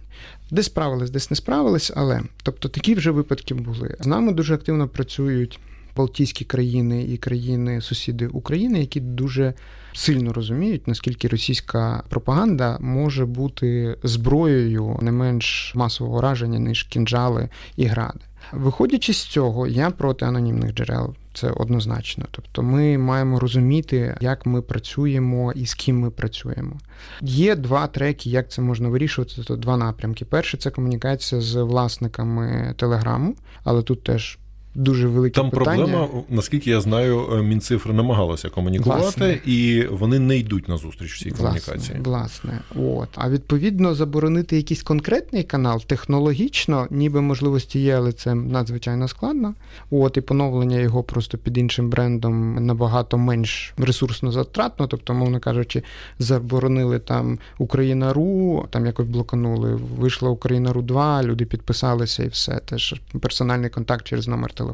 [0.51, 3.95] Десь справились, десь не справились, але тобто такі вже випадки були.
[3.99, 5.59] З нами дуже активно працюють
[5.95, 9.53] Балтійські країни і країни-сусіди України, які дуже
[9.93, 17.85] сильно розуміють, наскільки російська пропаганда може бути зброєю не менш масового враження, ніж кінжали і
[17.85, 18.19] гради.
[18.51, 21.15] Виходячи з цього, я проти анонімних джерел.
[21.33, 22.25] Це однозначно.
[22.31, 26.77] Тобто ми маємо розуміти, як ми працюємо і з ким ми працюємо.
[27.21, 29.33] Є два треки, як це можна вирішувати.
[29.35, 30.25] Тобто два напрямки.
[30.25, 34.37] Перший це комунікація з власниками телеграму, але тут теж
[34.75, 35.75] дуже велике Там питання.
[35.75, 39.39] проблема, наскільки я знаю, е, Мінцифри намагалася комунікувати, власне.
[39.45, 41.99] і вони не йдуть на зустріч в цій комунікації.
[42.03, 43.09] Власне, от.
[43.15, 49.53] А відповідно заборонити якийсь конкретний канал технологічно, ніби можливості є, але це надзвичайно складно.
[49.91, 54.87] От і поновлення його просто під іншим брендом набагато менш ресурсно затратно.
[54.87, 55.83] Тобто, мовно кажучи,
[56.19, 59.79] заборонили там Україна.ру, там якось блоканули.
[59.99, 62.59] Вийшла Україна.ру 2, люди підписалися і все.
[62.65, 64.68] Теж персональний контакт через номер телефону.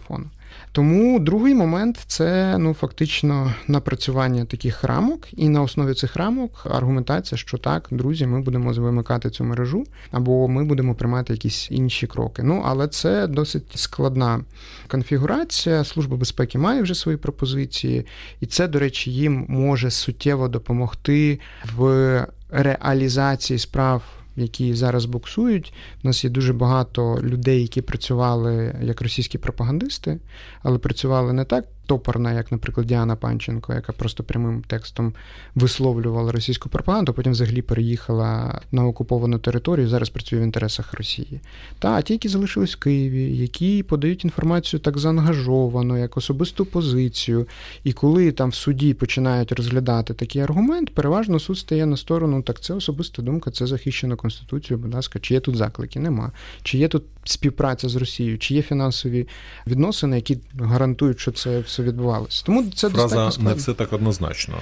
[0.71, 7.38] Тому другий момент це ну фактично напрацювання таких рамок, і на основі цих рамок аргументація,
[7.38, 12.43] що так, друзі, ми будемо вимикати цю мережу, або ми будемо приймати якісь інші кроки.
[12.43, 14.41] Ну але це досить складна
[14.88, 15.84] конфігурація.
[15.84, 18.05] Служба безпеки має вже свої пропозиції,
[18.39, 21.39] і це, до речі, їм може суттєво допомогти
[21.75, 24.01] в реалізації справ
[24.35, 25.73] які зараз буксують.
[26.03, 30.19] У нас є дуже багато людей, які працювали як російські пропагандисти,
[30.61, 35.13] але працювали не так топорна, як, наприклад, Діана Панченко, яка просто прямим текстом
[35.55, 41.39] висловлювала російську пропаганду, потім взагалі переїхала на окуповану територію, зараз працює в інтересах Росії.
[41.79, 47.47] Та ті, які залишились в Києві, які подають інформацію так заангажовано, як особисту позицію.
[47.83, 52.61] І коли там в суді починають розглядати такий аргумент, переважно суд стає на сторону, так
[52.61, 55.99] це особиста думка, це захищено Конституцією, будь ласка, чи є тут заклики?
[55.99, 56.31] Нема.
[56.63, 59.27] Чи є тут співпраця з Росією, чи є фінансові
[59.67, 62.43] відносини, які гарантують, що це все відбувалося.
[62.45, 64.55] Тому це фраза не все так однозначно.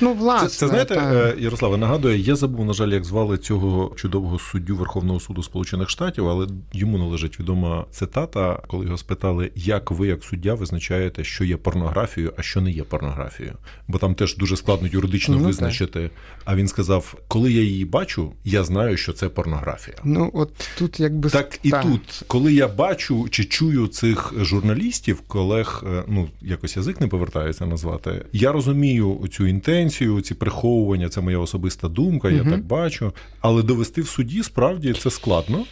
[0.00, 1.14] Ну власне, це, це знаєте, та...
[1.14, 5.90] Е, Ярославе, нагадує, я забув, на жаль, як звали цього чудового суддю Верховного суду Сполучених
[5.90, 11.44] Штатів, але йому належить відома цитата, коли його спитали, як ви, як суддя, визначаєте, що
[11.44, 13.56] є порнографією, а що не є порнографією.
[13.88, 16.02] Бо там теж дуже складно юридично ну, визначити.
[16.02, 16.10] Так.
[16.44, 19.96] А він сказав: коли я її бачу, я знаю, що це порнографія.
[20.04, 21.82] Ну от тут якби так і та.
[21.82, 27.66] тут, коли я бачу чи чую цих журналістів, колег, е, ну якось язик не повертається
[27.66, 28.24] назвати.
[28.32, 32.36] Я розумію цю інтенцію, ці приховування, це моя особиста думка, угу.
[32.36, 33.12] я так бачу.
[33.40, 35.64] Але довести в суді справді це складно.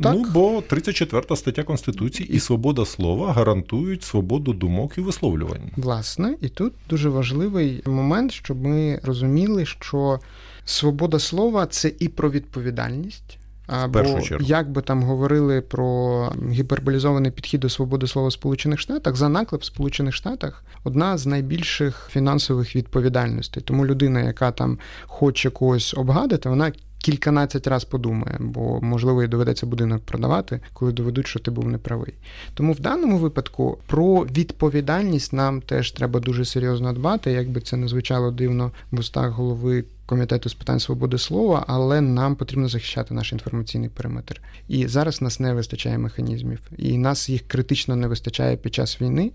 [0.00, 0.14] Так.
[0.14, 5.70] Ну, бо 34 стаття Конституції і свобода слова гарантують свободу думок і висловлювань.
[5.76, 10.20] Власне, і тут дуже важливий момент, щоб ми розуміли, що
[10.64, 13.38] свобода слова це і про відповідальність.
[13.88, 19.28] Бо як би там говорили про гіперболізований підхід до свободи слова в Сполучених Штатах, за
[19.28, 23.62] наклеп в Сполучених Штатах одна з найбільших фінансових відповідальностей.
[23.62, 29.66] Тому людина, яка там хоче когось обгадити, вона кільканадцять раз подумає, бо можливо і доведеться
[29.66, 32.14] будинок продавати, коли доведуть, що ти був неправий.
[32.54, 37.88] Тому в даному випадку про відповідальність нам теж треба дуже серйозно дбати, якби це не
[37.88, 43.32] звучало дивно в устах голови комітету з питань свободи слова, але нам потрібно захищати наш
[43.32, 44.40] інформаційний периметр.
[44.68, 49.30] І зараз нас не вистачає механізмів, і нас їх критично не вистачає під час війни,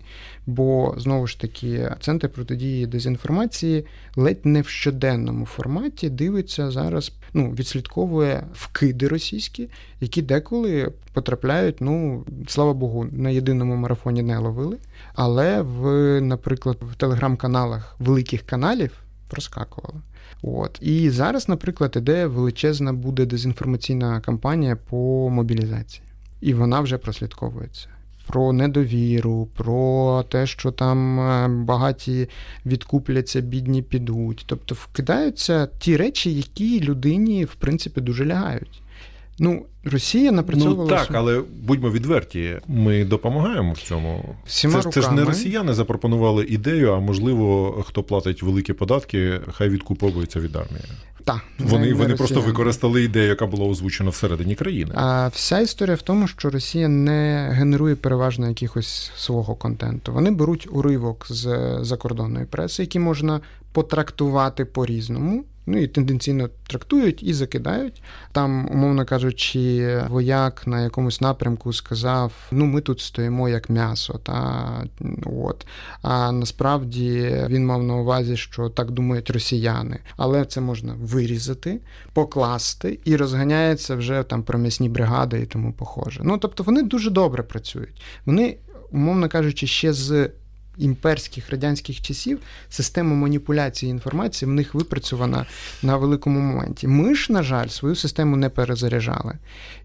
[0.46, 7.50] бо знову ж таки центр протидії дезінформації ледь не в щоденному форматі дивиться зараз, ну
[7.50, 9.68] відслідковує вкиди російські,
[10.00, 11.80] які деколи потрапляють.
[11.80, 14.76] Ну слава Богу, на єдиному марафоні не ловили,
[15.14, 18.90] але в, наприклад, в телеграм-каналах великих каналів
[19.32, 20.00] проскакували.
[20.42, 26.02] От і зараз, наприклад, іде величезна буде дезінформаційна кампанія по мобілізації,
[26.40, 27.88] і вона вже прослідковується.
[28.26, 32.28] Про недовіру, про те, що там е, багаті
[32.66, 34.44] відкупляться, бідні підуть.
[34.46, 38.81] Тобто вкидаються ті речі, які людині в принципі дуже лягають.
[39.42, 40.90] Ну, Росія напрацьовувала...
[40.90, 44.36] Ну, так, але будьмо відверті, ми допомагаємо в цьому.
[44.46, 49.68] Всіма це, це ж не росіяни запропонували ідею, а можливо, хто платить великі податки, хай
[49.68, 50.84] відкуповується від армії.
[51.24, 54.92] Так, вони не, вони просто використали ідею, яка була озвучена всередині країни.
[54.94, 60.12] А вся історія в тому, що Росія не генерує переважно якихось свого контенту.
[60.12, 63.40] Вони беруть уривок з закордонної преси, який можна
[63.72, 65.44] потрактувати по-різному.
[65.66, 68.02] Ну і тенденційно трактують і закидають.
[68.32, 74.20] Там, умовно кажучи, вояк на якомусь напрямку сказав: ну ми тут стоїмо як м'ясо.
[74.22, 74.68] Та
[75.24, 75.66] от.
[76.02, 81.80] А насправді він мав на увазі, що так думають росіяни, але це можна вирізати,
[82.12, 86.20] покласти і розганяється вже там про м'ясні бригади і тому похоже.
[86.24, 88.02] Ну тобто вони дуже добре працюють.
[88.26, 88.56] Вони,
[88.90, 90.30] умовно кажучи, ще з
[90.78, 95.46] імперських радянських часів система маніпуляції інформації в них випрацьована
[95.82, 96.88] на великому моменті.
[96.88, 99.38] Ми ж, на жаль, свою систему не перезаряджали.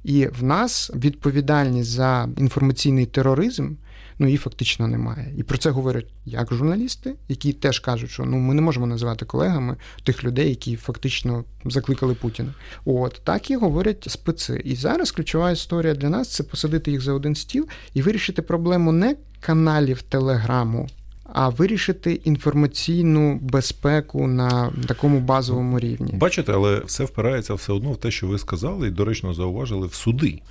[0.03, 3.73] І в нас відповідальність за інформаційний тероризм
[4.19, 5.33] ну її фактично немає.
[5.37, 9.25] І про це говорять як журналісти, які теж кажуть, що ну ми не можемо називати
[9.25, 12.53] колегами тих людей, які фактично закликали Путіна.
[12.85, 14.61] От так і говорять специ.
[14.65, 18.91] І зараз ключова історія для нас це посадити їх за один стіл і вирішити проблему
[18.91, 20.87] не каналів Телеграму,
[21.33, 26.13] а вирішити інформаційну безпеку на такому базовому рівні.
[26.13, 29.93] Бачите, але все впирається все одно в те, що ви сказали, і доречно зауважили в
[29.93, 30.41] суди.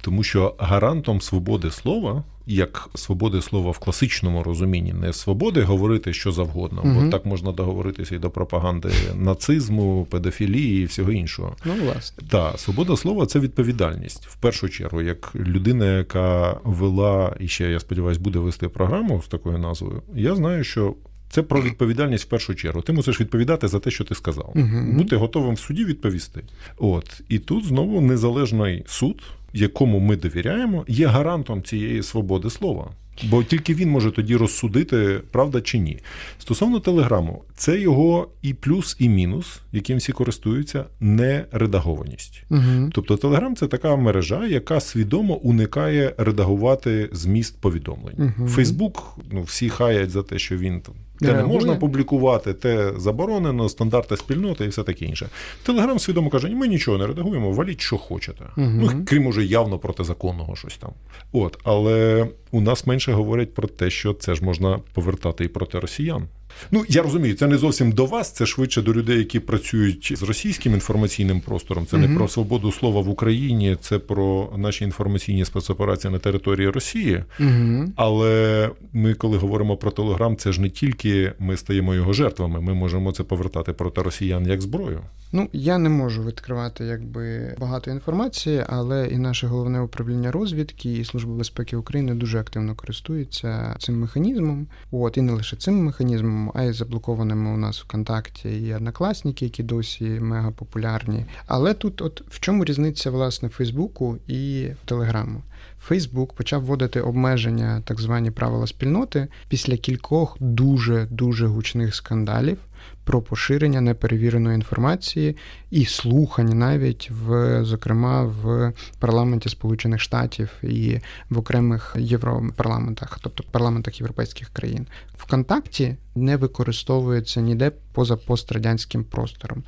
[0.00, 6.32] Тому що гарантом свободи слова, як свободи слова в класичному розумінні, не свободи говорити що
[6.32, 7.00] завгодно, угу.
[7.00, 11.56] бо так можна договоритися і до пропаганди нацизму, педофілії і всього іншого.
[11.64, 12.28] Ну, власне.
[12.28, 17.80] Так, свобода слова це відповідальність в першу чергу, як людина, яка вела і ще я
[17.80, 20.02] сподіваюся, буде вести програму з такою назвою.
[20.14, 20.94] Я знаю, що.
[21.32, 22.82] Це про відповідальність в першу чергу.
[22.82, 24.52] Ти мусиш відповідати за те, що ти сказав.
[24.54, 24.96] Uh-huh.
[24.96, 26.42] Бути готовим в суді відповісти.
[26.78, 29.22] От і тут знову незалежний суд
[29.52, 32.90] якому ми довіряємо, є гарантом цієї свободи слова.
[33.30, 35.98] Бо тільки він може тоді розсудити, правда чи ні.
[36.38, 42.44] Стосовно телеграму, це його і плюс, і мінус, яким всі користуються, не редагованість.
[42.50, 42.90] Угу.
[42.92, 48.34] Тобто Телеграм це така мережа, яка свідомо уникає редагувати зміст повідомлень.
[48.38, 48.48] Угу.
[48.48, 53.68] Фейсбук, ну всі хаять за те, що він там те не можна публікувати, те заборонено,
[53.68, 55.28] стандарти спільноти і все таке інше.
[55.62, 58.44] Телеграм свідомо каже: ми нічого не редагуємо, валіть, що хочете.
[58.56, 58.66] Угу.
[58.70, 60.90] Ну, крім уже явно протизаконного щось там.
[61.32, 65.78] От, але у нас менше говорять про те, що це ж можна повертати і проти
[65.78, 66.28] росіян.
[66.70, 70.22] Ну я розумію, це не зовсім до вас, це швидше до людей, які працюють з
[70.22, 71.86] російським інформаційним простором.
[71.86, 72.08] Це угу.
[72.08, 77.24] не про свободу слова в Україні, це про наші інформаційні спецоперації на території Росії.
[77.40, 77.92] Угу.
[77.96, 82.60] Але ми, коли говоримо про Телеграм, це ж не тільки ми стаємо його жертвами.
[82.60, 85.00] Ми можемо це повертати проти росіян як зброю.
[85.32, 91.04] Ну я не можу відкривати якби багато інформації, але і наше головне управління розвідки і
[91.04, 94.66] служба безпеки України дуже активно користується цим механізмом.
[94.90, 99.62] От і не лише цим механізмом а й заблокованими у нас ВКонтакті і однокласники, які
[99.62, 101.26] досі мега популярні.
[101.46, 105.42] Але тут, от в чому різниця власне Фейсбуку і Телеграму?
[105.80, 112.58] Фейсбук почав вводити обмеження, так звані правила спільноти, після кількох дуже дуже гучних скандалів
[113.04, 115.36] про поширення неперевіреної інформації
[115.70, 120.98] і слухання навіть в зокрема в парламенті Сполучених Штатів і
[121.30, 124.86] в окремих європарламентах, тобто парламентах європейських країн.
[125.18, 129.62] ВКонтакті не використовується ніде поза пострадянським простором.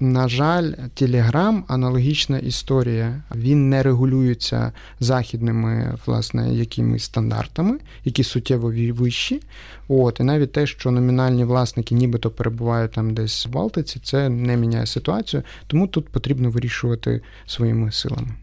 [0.00, 3.22] На жаль, Телеграм аналогічна історія.
[3.34, 9.42] Він не регулюється західними власне якимись стандартами, які суттєво вищі.
[9.88, 14.56] От і навіть те, що номінальні власники нібито перебувають там десь в Балтиці, це не
[14.56, 18.34] міняє ситуацію, тому тут потрібно вирішувати своїми силами.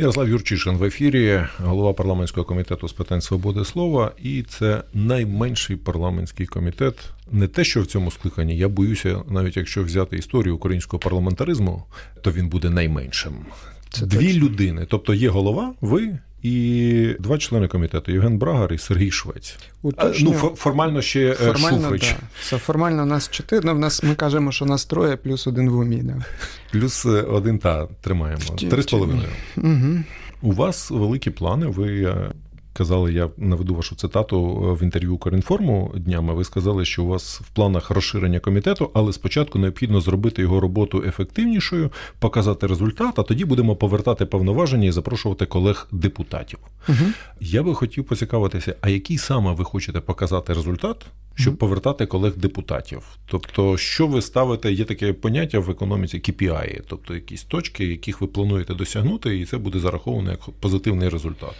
[0.00, 6.46] Ярослав Юрчишин в ефірі, голова парламентського комітету з питань свободи слова, і це найменший парламентський
[6.46, 6.94] комітет.
[7.32, 8.56] Не те, що в цьому скликанні.
[8.56, 11.84] Я боюся, навіть якщо взяти історію українського парламентаризму,
[12.22, 13.34] то він буде найменшим.
[13.90, 14.40] Це Дві точно.
[14.40, 19.56] людини, тобто є голова, ви і два члени комітету Євген Брагар і Сергій Швець.
[19.82, 22.14] Уточню, ну, формально ще е, формально, Шуфрич.
[22.50, 22.58] Да.
[22.58, 23.62] Формально нас чотири.
[23.64, 25.96] Ну, в нас ми кажемо, що нас троє, плюс один в умі.
[25.96, 26.24] Да.
[26.72, 28.42] Плюс е, один та тримаємо.
[28.70, 29.28] Три з половиною.
[29.56, 30.04] Угу.
[30.42, 31.66] У вас великі плани.
[31.66, 32.14] Ви
[32.80, 34.42] е, сказали, я наведу вашу цитату
[34.80, 36.34] в інтерв'ю Укрінформу днями.
[36.34, 41.04] Ви сказали, що у вас в планах розширення комітету, але спочатку необхідно зробити його роботу
[41.06, 46.58] ефективнішою, показати результат, а тоді будемо повертати повноваження і запрошувати колег-депутатів.
[46.88, 46.98] Угу.
[47.40, 51.58] Я би хотів поцікавитися, а який саме ви хочете показати результат, щоб угу.
[51.58, 53.02] повертати колег-депутатів?
[53.26, 58.26] Тобто, що ви ставите, є таке поняття в економіці KPI, тобто якісь точки, яких ви
[58.26, 61.54] плануєте досягнути, і це буде зараховано як позитивний результат.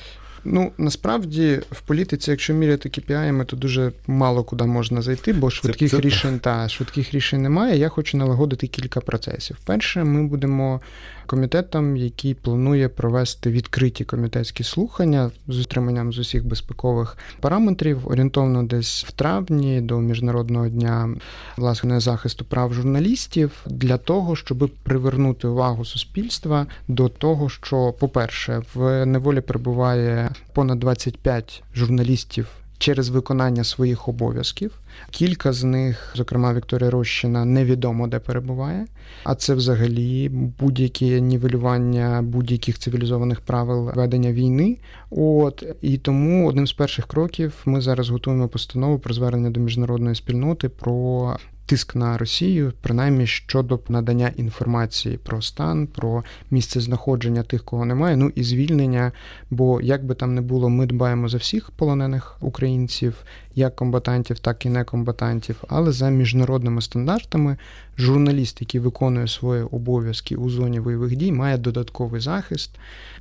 [0.45, 5.91] Ну насправді в політиці, якщо міряти KPI, то дуже мало куди можна зайти, бо швидких
[5.91, 6.03] це, це...
[6.03, 7.79] рішень та швидких рішень немає.
[7.79, 9.57] Я хочу налагодити кілька процесів.
[9.65, 10.81] Перше, ми будемо
[11.29, 19.05] комітетом, який планує провести відкриті комітетські слухання з утриманням з усіх безпекових параметрів, орієнтовно десь
[19.09, 21.09] в травні до міжнародного дня
[21.57, 29.07] власне захисту прав журналістів, для того, щоб привернути увагу суспільства до того, що, по-перше, в
[29.07, 32.49] неволі перебуває понад 25 журналістів
[32.79, 34.81] через виконання своїх обов'язків.
[35.11, 38.87] Кілька з них, зокрема Вікторія Рощина, невідомо де перебуває.
[39.25, 44.77] А це взагалі будь-яке нівелювання будь-яких цивілізованих правил ведення війни.
[45.11, 50.15] От і тому одним з перших кроків ми зараз готуємо постанову про звернення до міжнародної
[50.15, 51.37] спільноти про
[51.69, 58.17] тиск на Росію, принаймні щодо надання інформації про стан, про місце знаходження тих, кого немає.
[58.17, 59.13] Ну і звільнення.
[59.51, 63.15] Бо як би там не було, ми дбаємо за всіх полонених українців,
[63.59, 67.57] як комбатантів, так і некомбатантів, але за міжнародними стандартами
[67.99, 72.71] журналіст, який виконує свої обов'язки у зоні бойових дій, має додатковий захист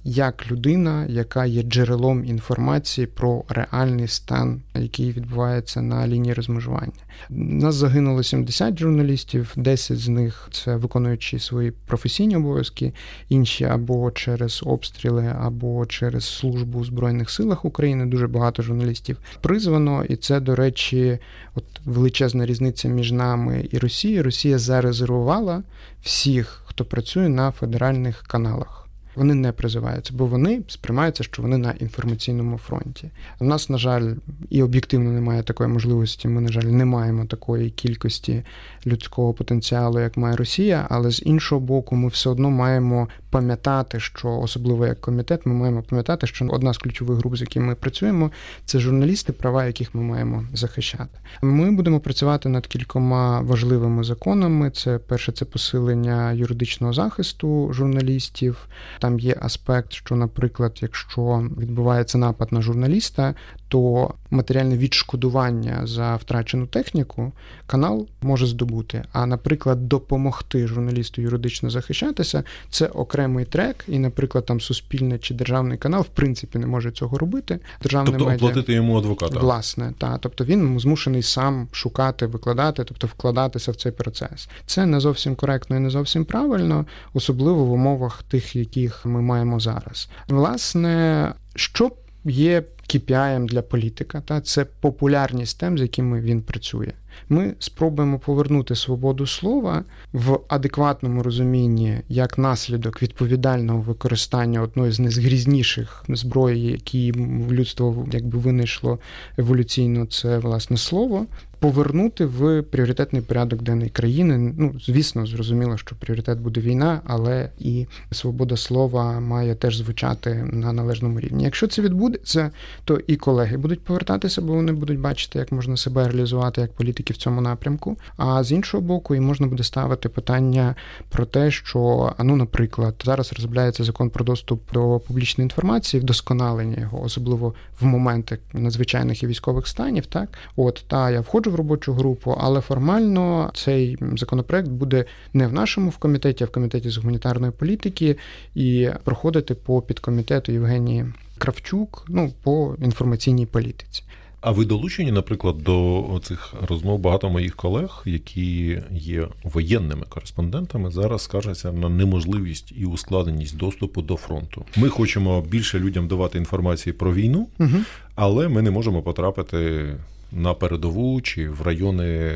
[0.03, 6.91] як людина, яка є джерелом інформації про реальний стан, який відбувається на лінії розмежування.
[7.29, 12.93] Нас загинуло 70 журналістів, 10 з них це виконуючи свої професійні обов'язки,
[13.29, 18.05] інші або через обстріли, або через службу у Збройних силах України.
[18.05, 21.19] Дуже багато журналістів призвано, і це, до речі,
[21.55, 24.23] от величезна різниця між нами і Росією.
[24.23, 25.63] Росія зарезервувала
[26.01, 28.86] всіх, хто працює на федеральних каналах
[29.17, 33.11] вони не призиваються, бо вони сприймаються, що вони на інформаційному фронті.
[33.39, 34.13] У нас, на жаль,
[34.49, 36.27] і об'єктивно немає такої можливості.
[36.27, 38.43] Ми, на жаль, не маємо такої кількості
[38.87, 44.29] людського потенціалу, як має Росія, але з іншого боку, ми все одно маємо пам'ятати, що
[44.29, 48.31] особливо як комітет, ми маємо пам'ятати, що одна з ключових груп, з якими ми працюємо,
[48.65, 51.19] це журналісти, права яких ми маємо захищати.
[51.41, 54.69] Ми будемо працювати над кількома важливими законами.
[54.69, 58.67] Це перше, це посилення юридичного захисту журналістів.
[59.07, 63.35] Там є аспект, що, наприклад, якщо відбувається напад на журналіста,
[63.67, 67.31] то матеріальне відшкодування за втрачену техніку
[67.67, 69.03] канал може здобути.
[69.11, 75.77] А, наприклад, допомогти журналісту юридично захищатися це окремий трек, і, наприклад, там суспільний чи державний
[75.77, 77.59] канал в принципі не може цього робити.
[77.81, 79.39] Державне тобто медіа, оплатити йому адвоката.
[79.39, 84.49] Власне, та тобто він змушений сам шукати, викладати, тобто вкладатися в цей процес.
[84.65, 89.59] Це не зовсім коректно і не зовсім правильно, особливо в умовах тих, яких ми маємо
[89.59, 90.09] зараз.
[90.27, 91.91] Власне, що
[92.25, 96.91] є KPI для політика, та це популярність тем, з якими він працює.
[97.29, 106.05] Ми спробуємо повернути свободу слова в адекватному розумінні як наслідок відповідального використання одної з найзгрізніших
[106.09, 107.13] зброї, які
[107.51, 108.99] людство якби винайшло
[109.37, 111.25] еволюційно, це власне слово
[111.59, 114.53] повернути в пріоритетний порядок денний країни.
[114.57, 120.73] Ну, звісно, зрозуміло, що пріоритет буде війна, але і свобода слова має теж звучати на
[120.73, 121.43] належному рівні.
[121.43, 122.51] Якщо це відбудеться,
[122.85, 127.06] то і колеги будуть повертатися, бо вони будуть бачити, як можна себе реалізувати як політики
[127.13, 127.97] в цьому напрямку.
[128.17, 130.75] А з іншого боку, і можна буде ставити питання
[131.09, 137.01] про те, що ну, наприклад, зараз розробляється закон про доступ до публічної інформації, вдосконалення його,
[137.01, 140.05] особливо в моменти надзвичайних і військових станів.
[140.05, 145.53] Так, от та я входжу в робочу групу, але формально цей законопроект буде не в
[145.53, 148.17] нашому в комітеті, а в комітеті з гуманітарної політики
[148.55, 151.05] і проходити по підкомітету Євгенії
[151.37, 154.03] Кравчук ну по інформаційній політиці.
[154.41, 161.21] А ви долучені, наприклад, до цих розмов багато моїх колег, які є воєнними кореспондентами, зараз
[161.21, 164.65] скаржаться на неможливість і ускладненість доступу до фронту.
[164.75, 167.77] Ми хочемо більше людям давати інформації про війну, угу.
[168.15, 169.85] але ми не можемо потрапити
[170.31, 172.35] на передову чи в райони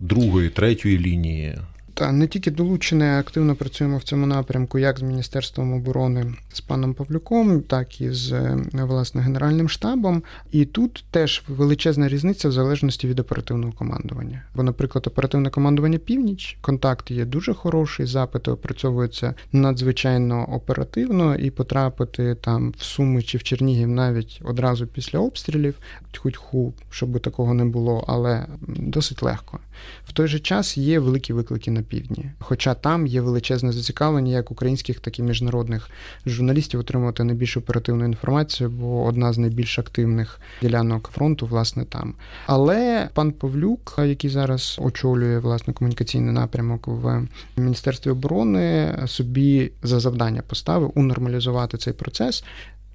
[0.00, 1.58] другої, третьої лінії
[1.96, 6.94] та не тільки долучене, активно працюємо в цьому напрямку, як з Міністерством оборони з паном
[6.94, 10.22] Павлюком, так і з е, власне Генеральним штабом.
[10.52, 14.42] І тут теж величезна різниця в залежності від оперативного командування.
[14.54, 22.34] Бо, наприклад, оперативне командування Північ, контакт є дуже хороший, запити опрацьовуються надзвичайно оперативно, і потрапити
[22.34, 25.74] там в Суми чи в Чернігів навіть одразу після обстрілів,
[26.16, 29.58] хоч ху, щоб такого не було, але досить легко.
[30.04, 32.30] В той же час є великі виклики на півдні.
[32.38, 35.90] Хоча там є величезне зацікавлення як українських, так і міжнародних
[36.26, 42.14] журналістів отримувати найбільш оперативну інформацію, бо одна з найбільш активних ділянок фронту, власне, там.
[42.46, 47.22] Але пан Павлюк, який зараз очолює власне комунікаційний напрямок в
[47.56, 52.44] Міністерстві оборони, собі за завдання поставив унормалізувати цей процес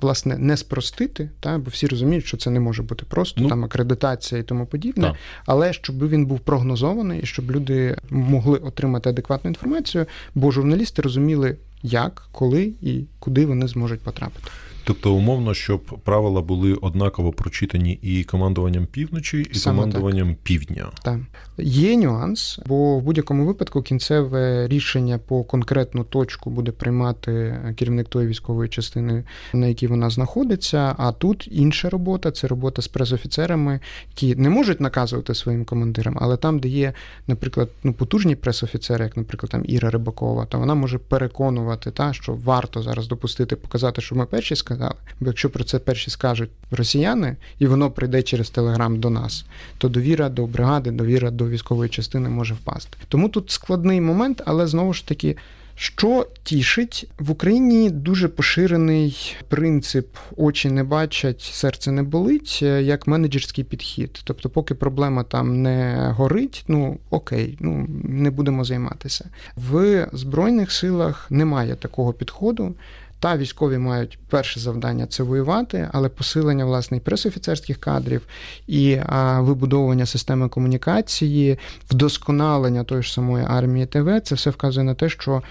[0.02, 3.66] власне не спростити, та бо всі розуміють, що це не може бути просто ну, там
[3.66, 5.16] акредитація і тому подібне, так.
[5.46, 11.58] але щоб він був прогнозований і щоб люди могли отримати адекватну інформацію, бо журналісти розуміли,
[11.84, 14.48] як, коли і куди вони зможуть потрапити.
[14.84, 20.38] Тобто, умовно, щоб правила були однаково прочитані і командуванням півночі, і Саме командуванням так.
[20.38, 20.90] півдня.
[21.04, 21.20] Так.
[21.62, 28.28] Є нюанс, бо в будь-якому випадку кінцеве рішення по конкретну точку буде приймати керівник тої
[28.28, 30.96] військової частини, на якій вона знаходиться.
[30.98, 36.38] А тут інша робота це робота з пресофіцерами, які не можуть наказувати своїм командирам, але
[36.38, 36.94] там, де є,
[37.28, 42.34] наприклад, ну потужні пресофіцери, як, наприклад, там Іра Рибакова, то вона може переконувати, та що
[42.34, 44.96] варто зараз допустити, показати, що ми перші сказали.
[45.20, 49.46] Бо якщо про це перші скажуть росіяни, і воно прийде через телеграм до нас,
[49.78, 52.98] то довіра до бригади, довіра до військової частини може впасти.
[53.08, 55.36] Тому тут складний момент, але знову ж таки
[55.76, 63.08] Що тішить в Україні дуже поширений принцип очі не бачать, серце не болить, е, як
[63.08, 64.22] менеджерський підхід.
[64.24, 69.30] Тобто, поки проблема там не горить, ну окей, ну не будемо займатися.
[69.56, 72.76] В Збройних силах немає такого підходу.
[73.22, 78.22] Та військові мають перше завдання це воювати, але посилення власне і пресофіцерських кадрів
[78.68, 81.60] і а, вибудовування системи комунікації,
[81.90, 85.42] вдосконалення тої ж самої армії ТВ, це все вказує на те, що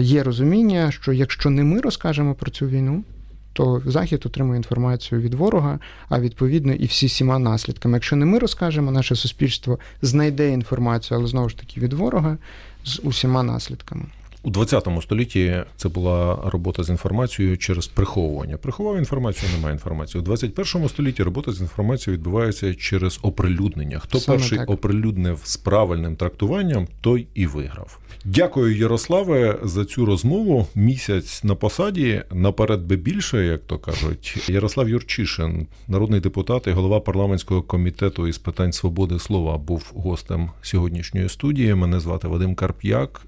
[0.00, 3.02] є розуміння, що якщо не ми розкажемо про цю війну.
[3.52, 7.94] То Захід отримує інформацію від ворога, а відповідно і всі сіма наслідками.
[7.96, 12.36] Якщо не ми розкажемо, наше суспільство знайде інформацію, але знову ж таки від ворога
[12.84, 14.04] з усіма наслідками.
[14.44, 18.56] У 20 столітті це була робота з інформацією через приховування.
[18.56, 20.20] Приховав інформацію, немає інформації.
[20.20, 23.98] У 21 столітті робота з інформацією відбувається через оприлюднення.
[23.98, 24.70] Хто Саме перший так.
[24.70, 27.98] оприлюднив з правильним трактуванням, той і виграв.
[28.24, 30.66] Дякую, Ярославе, за цю розмову.
[30.74, 34.44] Місяць на посаді наперед би більше, як то кажуть.
[34.48, 41.28] Ярослав Юрчишин, народний депутат і голова парламентського комітету із питань свободи слова, був гостем сьогоднішньої
[41.28, 41.74] студії.
[41.74, 43.26] Мене звати Вадим Карп'як.